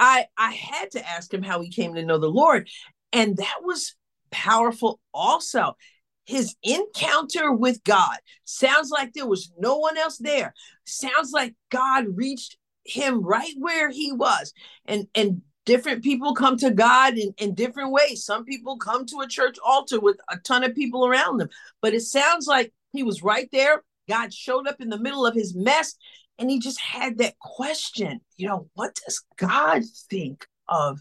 I 0.00 0.26
i 0.36 0.50
had 0.52 0.90
to 0.92 1.08
ask 1.08 1.32
him 1.32 1.42
how 1.42 1.60
he 1.60 1.70
came 1.70 1.94
to 1.94 2.04
know 2.04 2.18
the 2.18 2.26
lord 2.26 2.68
and 3.12 3.36
that 3.36 3.58
was 3.62 3.94
powerful 4.30 5.00
also 5.12 5.76
his 6.24 6.54
encounter 6.62 7.52
with 7.52 7.82
god 7.84 8.18
sounds 8.44 8.90
like 8.90 9.12
there 9.12 9.26
was 9.26 9.52
no 9.58 9.76
one 9.78 9.96
else 9.96 10.18
there 10.18 10.54
sounds 10.84 11.32
like 11.32 11.54
god 11.70 12.04
reached 12.14 12.56
him 12.84 13.22
right 13.22 13.54
where 13.58 13.90
he 13.90 14.12
was 14.12 14.52
and 14.86 15.06
and 15.14 15.42
different 15.66 16.02
people 16.02 16.34
come 16.34 16.56
to 16.56 16.70
God 16.70 17.16
in, 17.16 17.32
in 17.38 17.54
different 17.54 17.92
ways. 17.92 18.24
Some 18.24 18.44
people 18.44 18.76
come 18.78 19.06
to 19.06 19.20
a 19.20 19.28
church 19.28 19.56
altar 19.64 20.00
with 20.00 20.16
a 20.28 20.36
ton 20.38 20.64
of 20.64 20.74
people 20.74 21.06
around 21.06 21.36
them, 21.36 21.48
but 21.80 21.94
it 21.94 22.00
sounds 22.00 22.46
like 22.46 22.72
he 22.92 23.02
was 23.02 23.22
right 23.22 23.48
there. 23.52 23.84
God 24.08 24.32
showed 24.34 24.66
up 24.66 24.80
in 24.80 24.88
the 24.88 24.98
middle 24.98 25.24
of 25.24 25.34
his 25.34 25.54
mess 25.54 25.94
and 26.38 26.50
he 26.50 26.58
just 26.58 26.80
had 26.80 27.18
that 27.18 27.38
question, 27.38 28.20
you 28.36 28.48
know, 28.48 28.68
what 28.74 28.98
does 29.06 29.22
God 29.36 29.82
think 30.08 30.46
of 30.68 31.00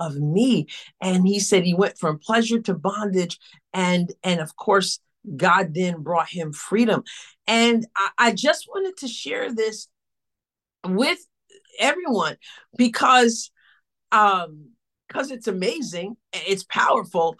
of 0.00 0.16
me? 0.16 0.66
And 1.00 1.26
he 1.26 1.38
said 1.38 1.64
he 1.64 1.74
went 1.74 1.98
from 1.98 2.18
pleasure 2.18 2.60
to 2.62 2.74
bondage 2.74 3.38
and 3.72 4.12
and 4.24 4.40
of 4.40 4.56
course 4.56 4.98
God 5.36 5.74
then 5.74 6.02
brought 6.02 6.30
him 6.30 6.52
freedom. 6.52 7.04
And 7.46 7.86
I, 7.96 8.08
I 8.18 8.32
just 8.32 8.66
wanted 8.68 8.96
to 8.98 9.08
share 9.08 9.52
this 9.52 9.88
with 10.84 11.18
everyone 11.78 12.36
because 12.76 13.50
um 14.12 14.70
because 15.08 15.30
it's 15.30 15.46
amazing 15.46 16.16
it's 16.32 16.64
powerful 16.64 17.36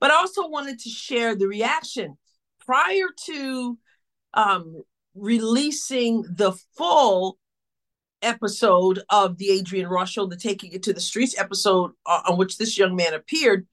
but 0.00 0.10
i 0.10 0.14
also 0.14 0.48
wanted 0.48 0.78
to 0.78 0.88
share 0.88 1.34
the 1.34 1.46
reaction 1.46 2.16
prior 2.64 3.06
to 3.24 3.78
um 4.34 4.82
releasing 5.14 6.22
the 6.22 6.52
full 6.76 7.38
episode 8.22 9.00
of 9.10 9.38
the 9.38 9.58
Adrienne 9.58 9.88
ross 9.88 10.10
show 10.10 10.26
the 10.26 10.36
taking 10.36 10.72
it 10.72 10.82
to 10.84 10.92
the 10.92 11.00
streets 11.00 11.38
episode 11.38 11.92
uh, 12.06 12.22
on 12.28 12.38
which 12.38 12.58
this 12.58 12.78
young 12.78 12.96
man 12.96 13.14
appeared 13.14 13.66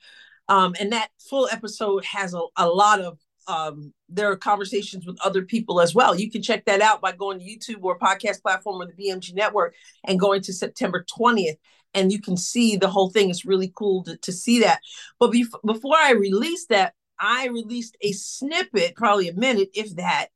um 0.50 0.76
and 0.80 0.92
that 0.92 1.10
full 1.30 1.48
episode 1.52 2.04
has 2.04 2.34
a, 2.34 2.42
a 2.58 2.68
lot 2.68 3.00
of 3.00 3.18
um, 3.46 3.94
there 4.08 4.32
are 4.32 4.38
conversations 4.38 5.06
with 5.06 5.20
other 5.22 5.42
people 5.42 5.82
as 5.82 5.94
well. 5.94 6.18
You 6.18 6.32
can 6.32 6.42
check 6.42 6.64
that 6.64 6.80
out 6.80 7.02
by 7.02 7.12
going 7.12 7.40
to 7.40 7.46
YouTube 7.46 7.84
or 7.84 8.00
podcast 8.00 8.42
platform 8.42 8.82
or 8.82 8.86
the 8.86 8.94
BMG 8.94 9.34
network 9.34 9.76
and 10.06 10.18
going 10.18 10.42
to 10.44 10.54
September 10.54 11.06
20th 11.20 11.58
and 11.94 12.12
you 12.12 12.20
can 12.20 12.38
see 12.38 12.76
the 12.76 12.90
whole 12.90 13.10
thing. 13.10 13.30
It's 13.30 13.46
really 13.46 13.72
cool 13.76 14.04
to, 14.04 14.18
to 14.18 14.32
see 14.32 14.60
that. 14.62 14.82
But 15.20 15.32
bef- 15.32 15.62
before 15.66 15.96
I 15.98 16.12
released 16.12 16.70
that, 16.70 16.94
I 17.20 17.48
released 17.48 17.96
a 18.02 18.12
snippet, 18.12 18.96
probably 18.96 19.30
a 19.30 19.34
minute, 19.34 19.70
if 19.74 19.96
that, 19.96 20.28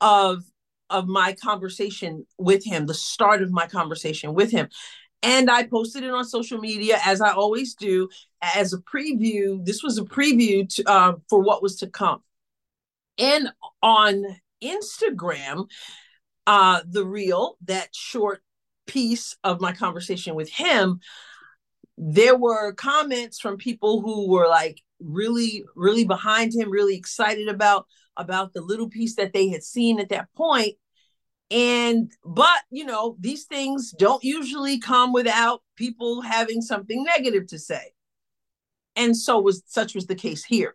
of 0.00 0.44
of 0.92 1.08
my 1.08 1.34
conversation 1.34 2.26
with 2.38 2.64
him, 2.64 2.86
the 2.86 2.94
start 2.94 3.42
of 3.42 3.50
my 3.50 3.66
conversation 3.66 4.34
with 4.34 4.50
him. 4.50 4.68
And 5.22 5.50
I 5.50 5.64
posted 5.64 6.02
it 6.02 6.10
on 6.10 6.24
social 6.24 6.58
media 6.58 6.98
as 7.04 7.20
I 7.20 7.32
always 7.32 7.74
do 7.74 8.08
as 8.42 8.72
a 8.72 8.78
preview. 8.78 9.64
This 9.64 9.82
was 9.82 9.98
a 9.98 10.02
preview 10.02 10.68
to, 10.74 10.84
uh, 10.90 11.12
for 11.28 11.40
what 11.40 11.62
was 11.62 11.76
to 11.76 11.86
come. 11.86 12.22
And 13.18 13.50
on 13.82 14.24
Instagram, 14.62 15.68
uh, 16.46 16.80
the 16.86 17.04
reel, 17.04 17.56
that 17.66 17.88
short 17.94 18.42
piece 18.86 19.36
of 19.44 19.60
my 19.60 19.72
conversation 19.72 20.34
with 20.34 20.50
him, 20.50 21.00
there 21.96 22.36
were 22.36 22.72
comments 22.72 23.38
from 23.38 23.56
people 23.56 24.00
who 24.00 24.28
were 24.28 24.48
like 24.48 24.82
really, 24.98 25.64
really 25.76 26.04
behind 26.04 26.52
him, 26.52 26.70
really 26.70 26.96
excited 26.96 27.48
about 27.48 27.86
about 28.16 28.52
the 28.52 28.60
little 28.60 28.88
piece 28.88 29.16
that 29.16 29.32
they 29.32 29.48
had 29.48 29.62
seen 29.62 29.98
at 29.98 30.10
that 30.10 30.28
point. 30.36 30.74
And 31.52 32.10
but 32.24 32.62
you 32.70 32.84
know, 32.84 33.16
these 33.20 33.44
things 33.44 33.92
don't 33.92 34.24
usually 34.24 34.78
come 34.78 35.12
without 35.12 35.62
people 35.76 36.22
having 36.22 36.62
something 36.62 37.04
negative 37.04 37.46
to 37.48 37.58
say. 37.58 37.92
And 38.96 39.16
so 39.16 39.38
was 39.40 39.62
such 39.66 39.94
was 39.94 40.06
the 40.06 40.14
case 40.14 40.44
here. 40.44 40.74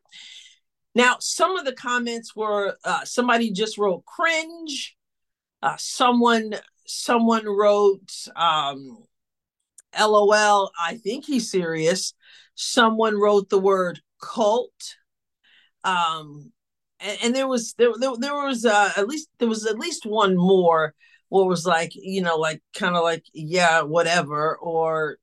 Now, 0.93 1.17
some 1.19 1.57
of 1.57 1.65
the 1.65 1.74
comments 1.74 2.36
were 2.36 2.77
uh, 2.84 3.05
somebody 3.05 3.51
just 3.51 3.77
wrote 3.77 4.05
cringe. 4.05 4.96
Uh, 5.62 5.75
someone 5.77 6.53
someone 6.88 7.46
wrote 7.46 8.12
um, 8.36 8.98
lol 10.00 10.72
i 10.81 10.96
think 10.98 11.25
he's 11.25 11.51
serious 11.51 12.13
someone 12.55 13.19
wrote 13.19 13.50
the 13.50 13.60
word 13.60 14.00
cult 14.22 14.96
um, 15.84 16.51
and, 17.00 17.18
and, 17.24 17.36
there 17.36 17.48
was 17.48 17.74
there, 17.77 17.92
there, 18.00 18.12
there 18.18 18.34
was 18.34 18.66
uh, 18.66 18.92
at 18.98 19.08
least 19.08 19.30
there 19.39 19.48
was 19.48 19.66
at 19.66 19.77
least 19.77 20.06
one 20.06 20.36
more 20.36 20.94
what 21.30 21.48
was 21.48 21.66
like 21.66 21.92
you 21.94 22.22
know 22.22 22.38
like 22.38 22.62
kind 22.75 22.96
of 22.96 23.04
like 23.04 23.24
yeah 23.34 23.82
whatever 23.82 24.58
or 24.58 25.18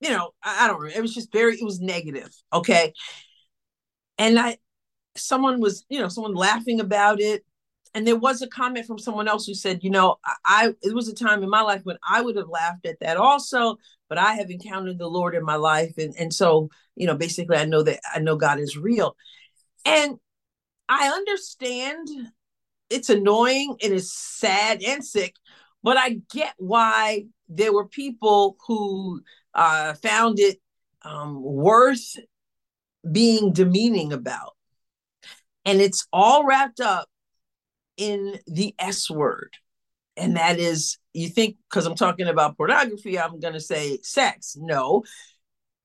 you 0.00 0.10
know 0.10 0.30
I, 0.42 0.64
I 0.64 0.68
don't 0.68 0.82
know 0.82 0.90
it 0.94 1.00
was 1.00 1.14
just 1.14 1.32
very 1.32 1.54
it 1.56 1.64
was 1.64 1.80
negative 1.80 2.30
okay? 2.52 2.92
And 4.18 4.38
i 4.38 4.58
someone 5.16 5.60
was 5.60 5.84
you 5.88 6.00
know 6.00 6.08
someone 6.08 6.34
laughing 6.34 6.80
about 6.80 7.20
it 7.20 7.44
and 7.94 8.06
there 8.06 8.16
was 8.16 8.42
a 8.42 8.48
comment 8.48 8.86
from 8.86 8.98
someone 8.98 9.28
else 9.28 9.46
who 9.46 9.54
said, 9.54 9.82
you 9.82 9.90
know, 9.90 10.16
I 10.44 10.74
it 10.82 10.94
was 10.94 11.08
a 11.08 11.14
time 11.14 11.42
in 11.42 11.50
my 11.50 11.62
life 11.62 11.80
when 11.84 11.96
I 12.08 12.20
would 12.20 12.36
have 12.36 12.48
laughed 12.48 12.86
at 12.86 13.00
that 13.00 13.16
also, 13.16 13.76
but 14.08 14.18
I 14.18 14.34
have 14.34 14.50
encountered 14.50 14.98
the 14.98 15.08
Lord 15.08 15.34
in 15.34 15.44
my 15.44 15.56
life, 15.56 15.94
and 15.98 16.14
and 16.18 16.32
so 16.32 16.68
you 16.96 17.06
know, 17.06 17.16
basically, 17.16 17.56
I 17.56 17.64
know 17.64 17.82
that 17.82 18.00
I 18.14 18.20
know 18.20 18.36
God 18.36 18.60
is 18.60 18.76
real, 18.76 19.16
and 19.84 20.18
I 20.88 21.08
understand 21.08 22.08
it's 22.90 23.10
annoying 23.10 23.76
and 23.82 23.92
it's 23.92 24.12
sad 24.12 24.82
and 24.82 25.04
sick, 25.04 25.34
but 25.82 25.96
I 25.96 26.20
get 26.32 26.54
why 26.56 27.26
there 27.48 27.72
were 27.72 27.86
people 27.86 28.56
who 28.66 29.22
uh, 29.54 29.94
found 29.94 30.38
it 30.38 30.58
um, 31.02 31.42
worth 31.42 32.16
being 33.10 33.52
demeaning 33.52 34.12
about, 34.12 34.56
and 35.64 35.80
it's 35.80 36.06
all 36.12 36.44
wrapped 36.46 36.80
up 36.80 37.08
in 37.96 38.38
the 38.46 38.74
S 38.78 39.10
word. 39.10 39.56
And 40.16 40.36
that 40.36 40.58
is, 40.58 40.98
you 41.12 41.28
think 41.28 41.56
because 41.68 41.86
I'm 41.86 41.94
talking 41.94 42.26
about 42.26 42.56
pornography, 42.56 43.18
I'm 43.18 43.38
going 43.38 43.54
to 43.54 43.60
say 43.60 43.98
sex. 44.02 44.56
No, 44.58 45.04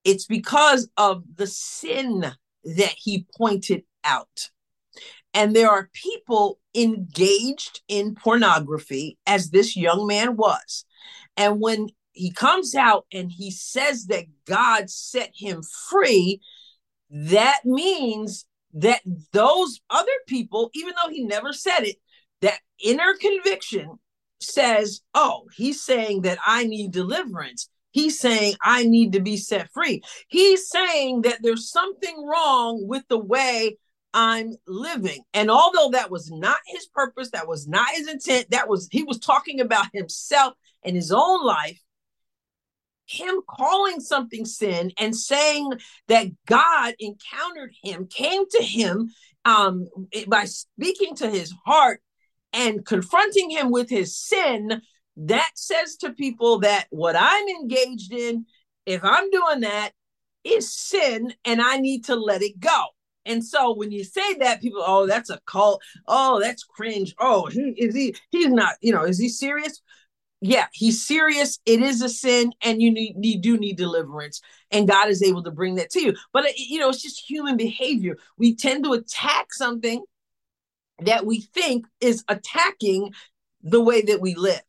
it's 0.04 0.26
because 0.26 0.90
of 0.98 1.24
the 1.36 1.48
sin 1.48 2.32
that 2.64 2.94
he 2.98 3.28
pointed 3.38 3.84
out. 4.04 4.50
And 5.34 5.56
there 5.56 5.70
are 5.70 5.90
people 5.94 6.60
engaged 6.76 7.82
in 7.88 8.16
pornography, 8.16 9.18
as 9.26 9.50
this 9.50 9.76
young 9.76 10.08
man 10.08 10.36
was. 10.36 10.86
And 11.38 11.60
when 11.60 11.90
he 12.12 12.32
comes 12.32 12.76
out 12.76 13.06
and 13.12 13.32
he 13.32 13.52
says 13.52 14.06
that 14.06 14.26
God 14.46 14.90
set 14.90 15.32
him 15.36 15.64
free, 15.90 16.42
that 17.10 17.62
means 17.66 18.46
that 18.74 19.02
those 19.32 19.80
other 19.90 20.12
people, 20.28 20.70
even 20.74 20.94
though 20.94 21.12
he 21.12 21.24
never 21.24 21.54
said 21.54 21.82
it, 21.82 21.98
that 22.42 22.60
inner 22.84 23.16
conviction 23.20 24.00
says, 24.40 25.02
Oh, 25.14 25.48
he's 25.56 25.82
saying 25.82 26.22
that 26.22 26.40
I 26.46 26.66
need 26.66 26.92
deliverance. 26.92 27.70
He's 27.92 28.20
saying 28.20 28.56
I 28.64 28.84
need 28.84 29.14
to 29.14 29.20
be 29.20 29.38
set 29.38 29.72
free. 29.72 30.02
He's 30.28 30.68
saying 30.70 31.22
that 31.22 31.40
there's 31.42 31.70
something 31.70 32.26
wrong 32.26 32.88
with 32.88 33.04
the 33.08 33.20
way 33.20 33.78
I'm 34.14 34.54
living. 34.68 35.24
And 35.34 35.50
although 35.50 35.90
that 35.92 36.12
was 36.12 36.30
not 36.32 36.58
his 36.68 36.86
purpose, 36.88 37.32
that 37.32 37.48
was 37.48 37.68
not 37.68 37.88
his 37.96 38.08
intent, 38.08 38.52
that 38.52 38.70
was 38.70 38.88
he 38.92 39.04
was 39.04 39.20
talking 39.20 39.60
about 39.60 39.88
himself 39.94 40.54
and 40.84 40.96
his 40.96 41.12
own 41.12 41.44
life. 41.44 41.80
Him 43.06 43.42
calling 43.50 44.00
something 44.00 44.46
sin 44.46 44.92
and 44.98 45.16
saying 45.16 45.74
that 46.08 46.28
God 46.46 46.94
encountered 47.00 47.74
him, 47.84 48.08
came 48.08 48.48
to 48.50 48.64
him 48.64 49.10
um, 49.46 49.88
by 50.28 50.46
speaking 50.46 51.16
to 51.18 51.30
his 51.30 51.54
heart 51.66 52.02
and 52.54 52.86
confronting 52.86 53.50
him 53.50 53.72
with 53.72 53.90
his 53.90 54.18
sin, 54.18 54.82
that 55.18 55.52
says 55.56 55.98
to 55.98 56.14
people 56.14 56.60
that 56.60 56.86
what 56.92 57.16
I'm 57.18 57.48
engaged 57.48 58.14
in, 58.14 58.46
if 58.86 59.04
I'm 59.04 59.30
doing 59.30 59.62
that, 59.62 59.92
is 60.44 60.74
sin 60.74 61.34
and 61.46 61.62
I 61.62 61.78
need 61.78 62.06
to 62.06 62.16
let 62.16 62.42
it 62.42 62.60
go. 62.60 62.84
And 63.26 63.44
so 63.44 63.74
when 63.74 63.92
you 63.92 64.04
say 64.04 64.36
that, 64.36 64.62
people, 64.62 64.84
oh, 64.86 65.08
that's 65.08 65.30
a 65.30 65.40
cult. 65.46 65.82
Oh, 66.08 66.40
that's 66.40 66.64
cringe. 66.64 67.16
Oh, 67.20 67.48
he 67.48 67.74
is 67.78 67.96
he 67.96 68.16
he's 68.32 68.50
not, 68.50 68.76
you 68.82 68.94
know, 68.94 69.04
is 69.04 69.20
he 69.20 69.30
serious? 69.30 69.82
Yeah, 70.42 70.68
he's 70.74 71.08
serious. 71.08 71.60
It 71.66 71.82
is 71.82 72.02
a 72.02 72.10
sin, 72.10 72.52
and 72.62 72.82
you 72.82 72.92
need 72.92 73.16
you 73.22 73.40
do 73.40 73.58
need 73.58 73.78
deliverance, 73.78 74.42
and 74.72 74.88
God 74.88 75.08
is 75.08 75.24
able 75.24 75.42
to 75.44 75.52
bring 75.52 75.76
that 75.76 75.90
to 75.92 76.02
you. 76.02 76.16
But 76.34 76.46
uh, 76.46 76.50
you 76.58 76.80
know, 76.80 76.90
it's 76.90 77.02
just 77.02 77.30
human 77.30 77.56
behavior. 77.56 78.18
We 78.38 78.56
tend 78.56 78.84
to 78.84 78.92
attack 78.92 79.54
something 79.54 80.04
that 81.00 81.26
we 81.26 81.42
think 81.42 81.86
is 82.02 82.24
attacking 82.28 83.14
the 83.62 83.82
way 83.82 84.02
that 84.02 84.20
we 84.20 84.36
live. 84.36 84.62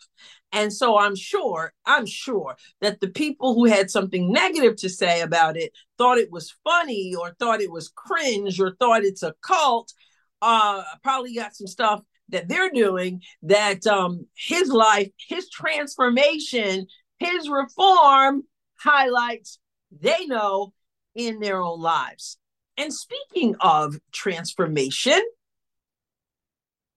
And 0.54 0.72
so 0.72 0.96
I'm 0.96 1.16
sure, 1.16 1.72
I'm 1.84 2.06
sure 2.06 2.54
that 2.80 3.00
the 3.00 3.08
people 3.08 3.54
who 3.54 3.64
had 3.64 3.90
something 3.90 4.30
negative 4.30 4.76
to 4.76 4.88
say 4.88 5.20
about 5.20 5.56
it 5.56 5.72
thought 5.98 6.16
it 6.16 6.30
was 6.30 6.54
funny 6.62 7.12
or 7.14 7.34
thought 7.34 7.60
it 7.60 7.72
was 7.72 7.88
cringe 7.88 8.60
or 8.60 8.76
thought 8.76 9.02
it's 9.02 9.24
a 9.24 9.34
cult, 9.42 9.92
uh, 10.40 10.84
probably 11.02 11.34
got 11.34 11.56
some 11.56 11.66
stuff 11.66 12.02
that 12.28 12.46
they're 12.46 12.70
doing 12.70 13.20
that 13.42 13.84
um, 13.88 14.28
his 14.36 14.70
life, 14.70 15.10
his 15.28 15.50
transformation, 15.50 16.86
his 17.18 17.48
reform 17.48 18.44
highlights 18.76 19.58
they 20.00 20.24
know 20.26 20.72
in 21.16 21.40
their 21.40 21.60
own 21.60 21.80
lives. 21.80 22.38
And 22.76 22.94
speaking 22.94 23.56
of 23.58 23.98
transformation, 24.12 25.20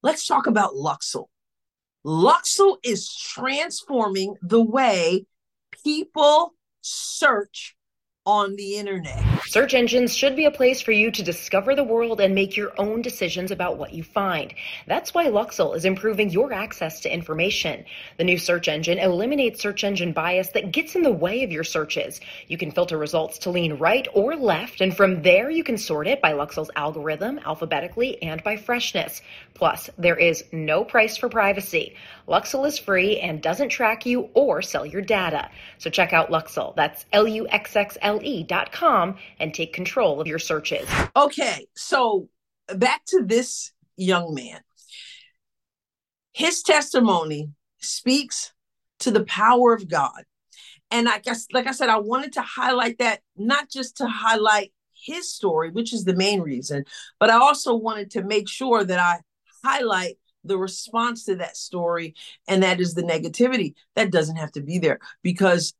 let's 0.03 0.27
talk 0.27 0.45
about 0.45 0.73
Luxxle. 0.73 1.25
Luxxle 2.07 2.77
is 2.83 3.13
transforming 3.13 4.35
the 4.41 4.61
way 4.61 5.25
people 5.83 6.53
search 6.79 7.75
on 8.27 8.57
the 8.57 8.75
internet. 8.75 9.23
Search 9.45 9.73
engines 9.73 10.13
should 10.13 10.35
be 10.35 10.43
a 10.43 10.51
place 10.51 10.81
for 10.81 10.91
you 10.91 11.09
to 11.11 11.23
discover 11.23 11.73
the 11.73 11.83
world 11.83 12.19
and 12.19 12.35
make 12.35 12.57
your 12.57 12.73
own 12.77 13.01
decisions 13.01 13.51
about 13.51 13.77
what 13.77 13.93
you 13.93 14.03
find. 14.03 14.53
That's 14.85 15.13
why 15.13 15.27
Luxxle 15.27 15.77
is 15.77 15.85
improving 15.85 16.29
your 16.29 16.51
access 16.51 16.99
to 16.99 17.13
information. 17.13 17.85
The 18.17 18.25
new 18.25 18.37
search 18.37 18.67
engine 18.67 18.99
eliminates 18.99 19.61
search 19.61 19.85
engine 19.85 20.11
bias 20.11 20.49
that 20.49 20.73
gets 20.73 20.97
in 20.97 21.03
the 21.03 21.11
way 21.11 21.43
of 21.43 21.53
your 21.53 21.63
searches. 21.63 22.19
You 22.49 22.57
can 22.57 22.71
filter 22.71 22.97
results 22.97 23.37
to 23.39 23.49
lean 23.49 23.75
right 23.75 24.05
or 24.13 24.35
left, 24.35 24.81
and 24.81 24.95
from 24.95 25.21
there 25.21 25.49
you 25.49 25.63
can 25.63 25.77
sort 25.77 26.07
it 26.07 26.21
by 26.21 26.33
Luxxle's 26.33 26.71
algorithm, 26.75 27.39
alphabetically, 27.45 28.21
and 28.21 28.43
by 28.43 28.57
freshness. 28.57 29.21
Plus, 29.53 29.89
there 29.97 30.17
is 30.17 30.43
no 30.51 30.83
price 30.83 31.15
for 31.15 31.29
privacy. 31.29 31.95
Luxxle 32.27 32.67
is 32.67 32.77
free 32.77 33.19
and 33.19 33.41
doesn't 33.41 33.69
track 33.69 34.05
you 34.05 34.29
or 34.33 34.61
sell 34.61 34.85
your 34.85 35.01
data. 35.01 35.49
So 35.77 35.89
check 35.89 36.13
out 36.13 36.29
Luxxle. 36.29 36.75
That's 36.75 37.05
L-U-X-X-L-E 37.13 38.43
dot 38.43 38.71
com 38.71 39.15
and 39.39 39.53
take 39.53 39.73
control 39.73 40.19
of 40.19 40.27
your 40.27 40.39
searches. 40.39 40.89
Okay, 41.15 41.67
so 41.75 42.27
back 42.75 43.05
to 43.05 43.23
this 43.23 43.71
young 43.95 44.33
man. 44.33 44.59
His 46.33 46.61
testimony 46.61 47.51
speaks 47.79 48.53
to 48.99 49.11
the 49.11 49.23
power 49.23 49.73
of 49.73 49.87
God. 49.87 50.23
And 50.91 51.09
I 51.09 51.19
guess, 51.19 51.47
like 51.51 51.67
I 51.67 51.71
said, 51.71 51.89
I 51.89 51.99
wanted 51.99 52.33
to 52.33 52.41
highlight 52.41 52.99
that 52.99 53.21
not 53.35 53.69
just 53.69 53.97
to 53.97 54.07
highlight 54.07 54.71
his 54.93 55.33
story, 55.33 55.71
which 55.71 55.93
is 55.93 56.03
the 56.03 56.15
main 56.15 56.41
reason, 56.41 56.85
but 57.19 57.29
I 57.29 57.35
also 57.35 57.75
wanted 57.75 58.11
to 58.11 58.23
make 58.23 58.49
sure 58.49 58.83
that 58.83 58.99
I 58.99 59.19
highlight 59.63 60.17
the 60.47 60.57
response 60.57 61.25
to 61.25 61.35
that 61.35 61.57
story, 61.57 62.15
and 62.47 62.63
that 62.63 62.79
is 62.79 62.93
the 62.93 63.03
negativity. 63.03 63.73
That 63.95 64.11
doesn't 64.11 64.37
have 64.37 64.51
to 64.53 64.61
be 64.61 64.79
there 64.79 64.99
because 65.23 65.73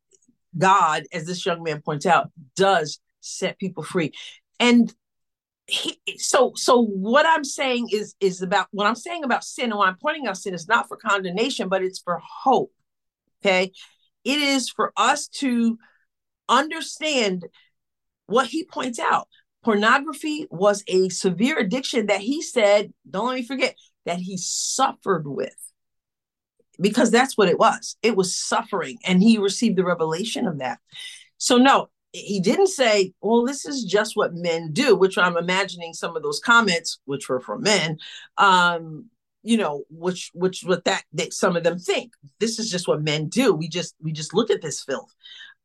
God, 0.56 1.04
as 1.12 1.26
this 1.26 1.44
young 1.44 1.62
man 1.62 1.82
points 1.82 2.06
out, 2.06 2.30
does 2.56 3.00
set 3.20 3.58
people 3.58 3.82
free. 3.82 4.12
And 4.60 4.92
he, 5.66 6.00
so 6.16 6.52
so 6.56 6.82
what 6.82 7.26
I'm 7.26 7.44
saying 7.44 7.88
is 7.92 8.14
is 8.20 8.40
about 8.40 8.68
what 8.70 8.86
I'm 8.86 8.94
saying 8.94 9.24
about 9.24 9.44
sin 9.44 9.66
and 9.66 9.78
what 9.78 9.88
I'm 9.88 9.98
pointing 10.00 10.26
out 10.26 10.38
sin 10.38 10.54
is 10.54 10.66
not 10.66 10.88
for 10.88 10.96
condemnation, 10.96 11.68
but 11.68 11.82
it's 11.82 11.98
for 11.98 12.20
hope. 12.22 12.72
Okay. 13.42 13.72
It 14.24 14.38
is 14.38 14.70
for 14.70 14.92
us 14.96 15.28
to 15.28 15.78
understand 16.48 17.46
what 18.26 18.46
he 18.46 18.64
points 18.64 18.98
out. 18.98 19.28
Pornography 19.62 20.46
was 20.50 20.82
a 20.86 21.08
severe 21.08 21.58
addiction 21.58 22.06
that 22.06 22.20
he 22.20 22.42
said, 22.42 22.92
don't 23.08 23.26
let 23.26 23.34
me 23.34 23.42
forget, 23.42 23.74
that 24.08 24.18
he 24.18 24.38
suffered 24.38 25.26
with. 25.26 25.54
Because 26.80 27.10
that's 27.10 27.36
what 27.36 27.48
it 27.48 27.58
was. 27.58 27.96
It 28.02 28.16
was 28.16 28.36
suffering, 28.36 28.98
and 29.04 29.22
he 29.22 29.36
received 29.36 29.76
the 29.76 29.84
revelation 29.84 30.46
of 30.46 30.58
that. 30.58 30.78
So, 31.36 31.56
no, 31.56 31.88
he 32.12 32.40
didn't 32.40 32.68
say, 32.68 33.12
well, 33.20 33.44
this 33.44 33.66
is 33.66 33.84
just 33.84 34.16
what 34.16 34.34
men 34.34 34.72
do, 34.72 34.96
which 34.96 35.18
I'm 35.18 35.36
imagining 35.36 35.92
some 35.92 36.16
of 36.16 36.22
those 36.22 36.40
comments, 36.40 37.00
which 37.04 37.28
were 37.28 37.40
from 37.40 37.62
men, 37.62 37.98
um, 38.36 39.06
you 39.42 39.56
know, 39.56 39.84
which 39.90 40.30
which 40.34 40.62
what 40.62 40.84
that 40.84 41.02
that 41.14 41.32
some 41.32 41.56
of 41.56 41.64
them 41.64 41.78
think. 41.78 42.12
This 42.38 42.58
is 42.58 42.70
just 42.70 42.88
what 42.88 43.02
men 43.02 43.28
do. 43.28 43.52
We 43.52 43.68
just 43.68 43.94
we 44.00 44.12
just 44.12 44.32
look 44.32 44.50
at 44.50 44.62
this 44.62 44.82
filth. 44.82 45.12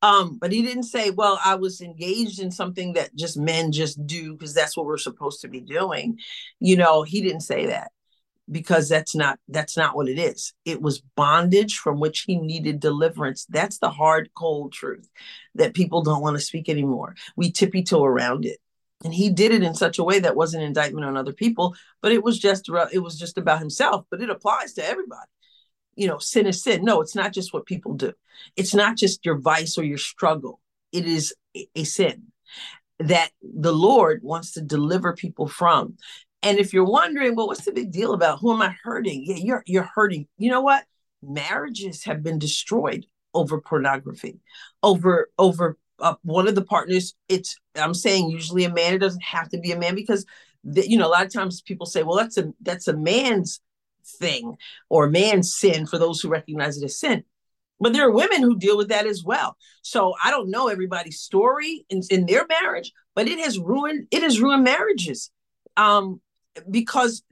Um, 0.02 0.38
but 0.38 0.52
he 0.52 0.62
didn't 0.62 0.84
say, 0.84 1.12
well, 1.12 1.40
I 1.46 1.56
was 1.56 1.80
engaged 1.80 2.42
in 2.42 2.52
something 2.52 2.94
that 2.94 3.16
just 3.16 3.38
men 3.38 3.72
just 3.72 4.06
do 4.06 4.34
because 4.34 4.54
that's 4.54 4.76
what 4.76 4.86
we're 4.86 4.98
supposed 4.98 5.42
to 5.42 5.48
be 5.48 5.62
doing. 5.62 6.20
You 6.60 6.76
know, 6.76 7.04
he 7.04 7.22
didn't 7.22 7.42
say 7.42 7.68
that 7.68 7.92
because 8.50 8.90
that's 8.90 9.16
not 9.16 9.40
that's 9.48 9.78
not 9.78 9.96
what 9.96 10.10
it 10.10 10.20
is. 10.20 10.54
It 10.66 10.82
was 10.82 11.02
bondage 11.16 11.78
from 11.78 12.00
which 12.00 12.22
he 12.22 12.38
needed 12.38 12.80
deliverance. 12.80 13.46
That's 13.50 13.80
the 13.80 13.90
hard 13.90 14.30
cold 14.36 14.74
truth 14.74 15.10
that 15.56 15.74
people 15.74 16.02
don't 16.02 16.22
want 16.22 16.36
to 16.36 16.44
speak 16.44 16.70
anymore. 16.70 17.16
We 17.36 17.52
tippy 17.52 17.84
toe 17.84 18.04
around 18.04 18.46
it. 18.46 18.60
And 19.04 19.14
he 19.14 19.30
did 19.30 19.52
it 19.52 19.64
in 19.64 19.76
such 19.76 20.00
a 20.00 20.04
way 20.04 20.20
that 20.20 20.36
wasn't 20.36 20.64
indictment 20.64 21.06
on 21.06 21.18
other 21.18 21.34
people 21.34 21.76
but 22.02 22.12
it 22.12 22.24
was 22.24 22.40
just 22.40 22.70
it 22.92 23.00
was 23.00 23.18
just 23.18 23.38
about 23.38 23.60
himself 23.60 24.06
but 24.12 24.22
it 24.22 24.30
applies 24.30 24.74
to 24.74 24.86
everybody. 24.86 25.30
You 25.96 26.08
know 26.08 26.18
sin 26.18 26.48
is 26.48 26.64
sin. 26.64 26.84
No 26.84 27.02
it's 27.02 27.16
not 27.16 27.34
just 27.34 27.54
what 27.54 27.66
people 27.66 27.94
do. 27.94 28.14
It's 28.56 28.74
not 28.74 28.98
just 28.98 29.26
your 29.26 29.38
vice 29.38 29.78
or 29.78 29.84
your 29.84 29.98
struggle. 29.98 30.60
It 30.92 31.06
is 31.08 31.34
a 31.76 31.84
sin 31.86 32.28
that 33.00 33.32
the 33.42 33.74
lord 33.74 34.22
wants 34.24 34.54
to 34.54 34.62
deliver 34.62 35.14
people 35.14 35.48
from 35.48 35.98
and 36.44 36.60
if 36.60 36.74
you're 36.74 36.86
wondering, 36.86 37.36
well, 37.36 37.48
what's 37.48 37.66
the 37.66 37.72
big 37.72 37.92
deal 37.92 38.14
about 38.14 38.40
who 38.40 38.54
am 38.54 38.62
I 38.62 38.76
hurting? 38.84 39.24
Yeah, 39.26 39.38
you're 39.38 39.64
you're 39.66 39.90
hurting. 39.96 40.28
You 40.38 40.52
know 40.52 40.62
what? 40.62 40.84
Marriages 41.22 42.04
have 42.04 42.22
been 42.22 42.38
destroyed 42.38 43.06
over 43.34 43.62
pornography, 43.62 44.42
over 44.84 45.30
over 45.40 45.78
uh, 46.00 46.16
one 46.24 46.48
of 46.48 46.56
the 46.56 46.66
partners. 46.66 47.16
It's 47.30 47.58
I'm 47.76 47.94
saying 47.94 48.30
usually 48.30 48.66
a 48.66 48.74
man. 48.74 48.94
It 48.94 49.00
doesn't 49.00 49.24
have 49.24 49.50
to 49.50 49.58
be 49.58 49.72
a 49.72 49.80
man 49.80 49.96
because 49.96 50.26
the, 50.66 50.88
you 50.88 50.98
know 50.98 51.08
a 51.08 51.10
lot 51.10 51.26
of 51.26 51.34
times 51.34 51.62
people 51.62 51.86
say, 51.86 52.04
well, 52.04 52.18
that's 52.18 52.38
a 52.38 52.54
that's 52.62 52.88
a 52.88 52.96
man's 52.96 53.62
thing 54.20 54.58
or 54.90 55.10
man's 55.10 55.56
sin 55.56 55.86
for 55.86 55.98
those 55.98 56.20
who 56.20 56.28
recognize 56.28 56.78
it 56.78 56.86
as 56.86 57.00
sin. 57.00 57.24
But 57.80 57.94
there 57.94 58.08
are 58.08 58.12
women 58.12 58.42
who 58.42 58.58
deal 58.58 58.78
with 58.78 58.90
that 58.90 59.06
as 59.06 59.24
well. 59.24 59.58
So 59.82 60.14
I 60.24 60.30
don't 60.30 60.52
know 60.52 60.68
everybody's 60.68 61.20
story 61.20 61.86
in, 61.90 62.02
in 62.10 62.26
their 62.26 62.46
marriage, 62.48 62.92
but 63.16 63.28
it 63.28 63.40
has 63.40 63.58
ruined 63.58 64.08
it 64.12 64.24
has 64.24 64.42
ruined 64.42 64.64
marriages. 64.64 65.32
Um, 65.78 66.22
because 66.70 67.24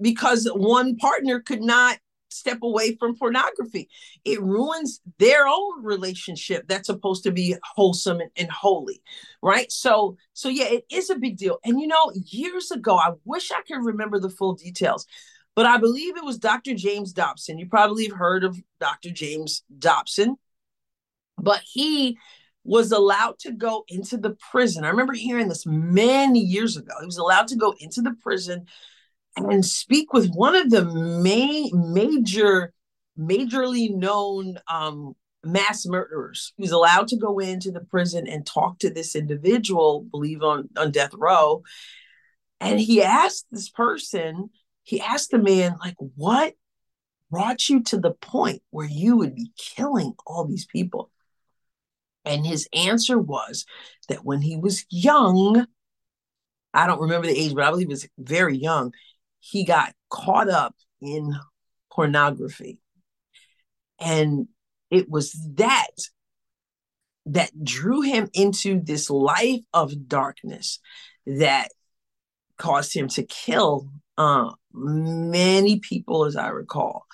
because 0.00 0.48
one 0.54 0.96
partner 0.96 1.40
could 1.40 1.62
not 1.62 1.98
step 2.30 2.58
away 2.62 2.96
from 2.96 3.16
pornography. 3.16 3.88
It 4.24 4.40
ruins 4.42 5.00
their 5.18 5.46
own 5.46 5.82
relationship 5.82 6.66
that's 6.68 6.86
supposed 6.86 7.24
to 7.24 7.32
be 7.32 7.56
wholesome 7.74 8.20
and, 8.20 8.30
and, 8.36 8.50
holy, 8.50 9.02
right? 9.42 9.70
So, 9.72 10.16
so 10.34 10.48
yeah, 10.48 10.66
it 10.66 10.84
is 10.90 11.10
a 11.10 11.16
big 11.16 11.36
deal. 11.36 11.58
And 11.64 11.80
you 11.80 11.86
know, 11.86 12.12
years 12.14 12.70
ago, 12.70 12.96
I 12.96 13.12
wish 13.24 13.50
I 13.50 13.62
could 13.62 13.84
remember 13.84 14.20
the 14.20 14.30
full 14.30 14.54
details, 14.54 15.06
but 15.54 15.66
I 15.66 15.78
believe 15.78 16.16
it 16.16 16.24
was 16.24 16.38
Dr. 16.38 16.74
James 16.74 17.12
Dobson. 17.12 17.58
You 17.58 17.66
probably 17.66 18.04
have 18.06 18.16
heard 18.16 18.44
of 18.44 18.60
Dr. 18.80 19.10
James 19.10 19.62
Dobson, 19.78 20.36
but 21.38 21.60
he 21.64 22.18
was 22.68 22.92
allowed 22.92 23.38
to 23.38 23.50
go 23.50 23.84
into 23.88 24.18
the 24.18 24.36
prison. 24.50 24.84
I 24.84 24.88
remember 24.88 25.14
hearing 25.14 25.48
this 25.48 25.64
many 25.64 26.40
years 26.40 26.76
ago. 26.76 26.92
He 27.00 27.06
was 27.06 27.16
allowed 27.16 27.48
to 27.48 27.56
go 27.56 27.74
into 27.80 28.02
the 28.02 28.14
prison 28.22 28.66
and 29.36 29.64
speak 29.64 30.12
with 30.12 30.30
one 30.34 30.54
of 30.54 30.70
the 30.70 30.84
main 30.84 31.70
major 31.92 32.72
majorly 33.18 33.92
known 33.94 34.58
um, 34.68 35.14
mass 35.44 35.86
murderers 35.86 36.52
he 36.56 36.62
was 36.62 36.70
allowed 36.70 37.08
to 37.08 37.16
go 37.16 37.38
into 37.38 37.70
the 37.70 37.80
prison 37.80 38.26
and 38.26 38.44
talk 38.44 38.78
to 38.78 38.90
this 38.90 39.16
individual 39.16 40.06
believe 40.10 40.42
on 40.42 40.68
on 40.76 40.90
death 40.90 41.12
row 41.14 41.62
and 42.60 42.80
he 42.80 43.02
asked 43.02 43.46
this 43.50 43.68
person 43.68 44.50
he 44.82 45.00
asked 45.00 45.30
the 45.30 45.38
man 45.38 45.76
like 45.80 45.96
what 46.16 46.54
brought 47.30 47.68
you 47.68 47.82
to 47.82 47.98
the 47.98 48.12
point 48.12 48.62
where 48.70 48.88
you 48.88 49.16
would 49.16 49.34
be 49.34 49.52
killing 49.56 50.12
all 50.26 50.44
these 50.44 50.66
people 50.66 51.10
and 52.28 52.46
his 52.46 52.68
answer 52.72 53.18
was 53.18 53.64
that 54.08 54.24
when 54.24 54.40
he 54.40 54.56
was 54.56 54.84
young 54.90 55.66
i 56.74 56.86
don't 56.86 57.00
remember 57.00 57.26
the 57.26 57.38
age 57.38 57.54
but 57.54 57.64
i 57.64 57.70
believe 57.70 57.88
he 57.88 57.92
was 57.92 58.08
very 58.18 58.56
young 58.56 58.92
he 59.40 59.64
got 59.64 59.92
caught 60.10 60.48
up 60.48 60.74
in 61.00 61.34
pornography. 61.90 62.78
And 64.00 64.48
it 64.90 65.08
was 65.10 65.32
that 65.54 65.90
that 67.26 67.50
drew 67.62 68.00
him 68.00 68.30
into 68.32 68.80
this 68.80 69.10
life 69.10 69.60
of 69.74 70.08
darkness 70.08 70.78
that 71.26 71.68
caused 72.56 72.94
him 72.94 73.08
to 73.08 73.22
kill 73.24 73.90
uh, 74.16 74.50
many 74.72 75.80
people, 75.80 76.24
as 76.24 76.36
I 76.36 76.48
recall. 76.48 77.04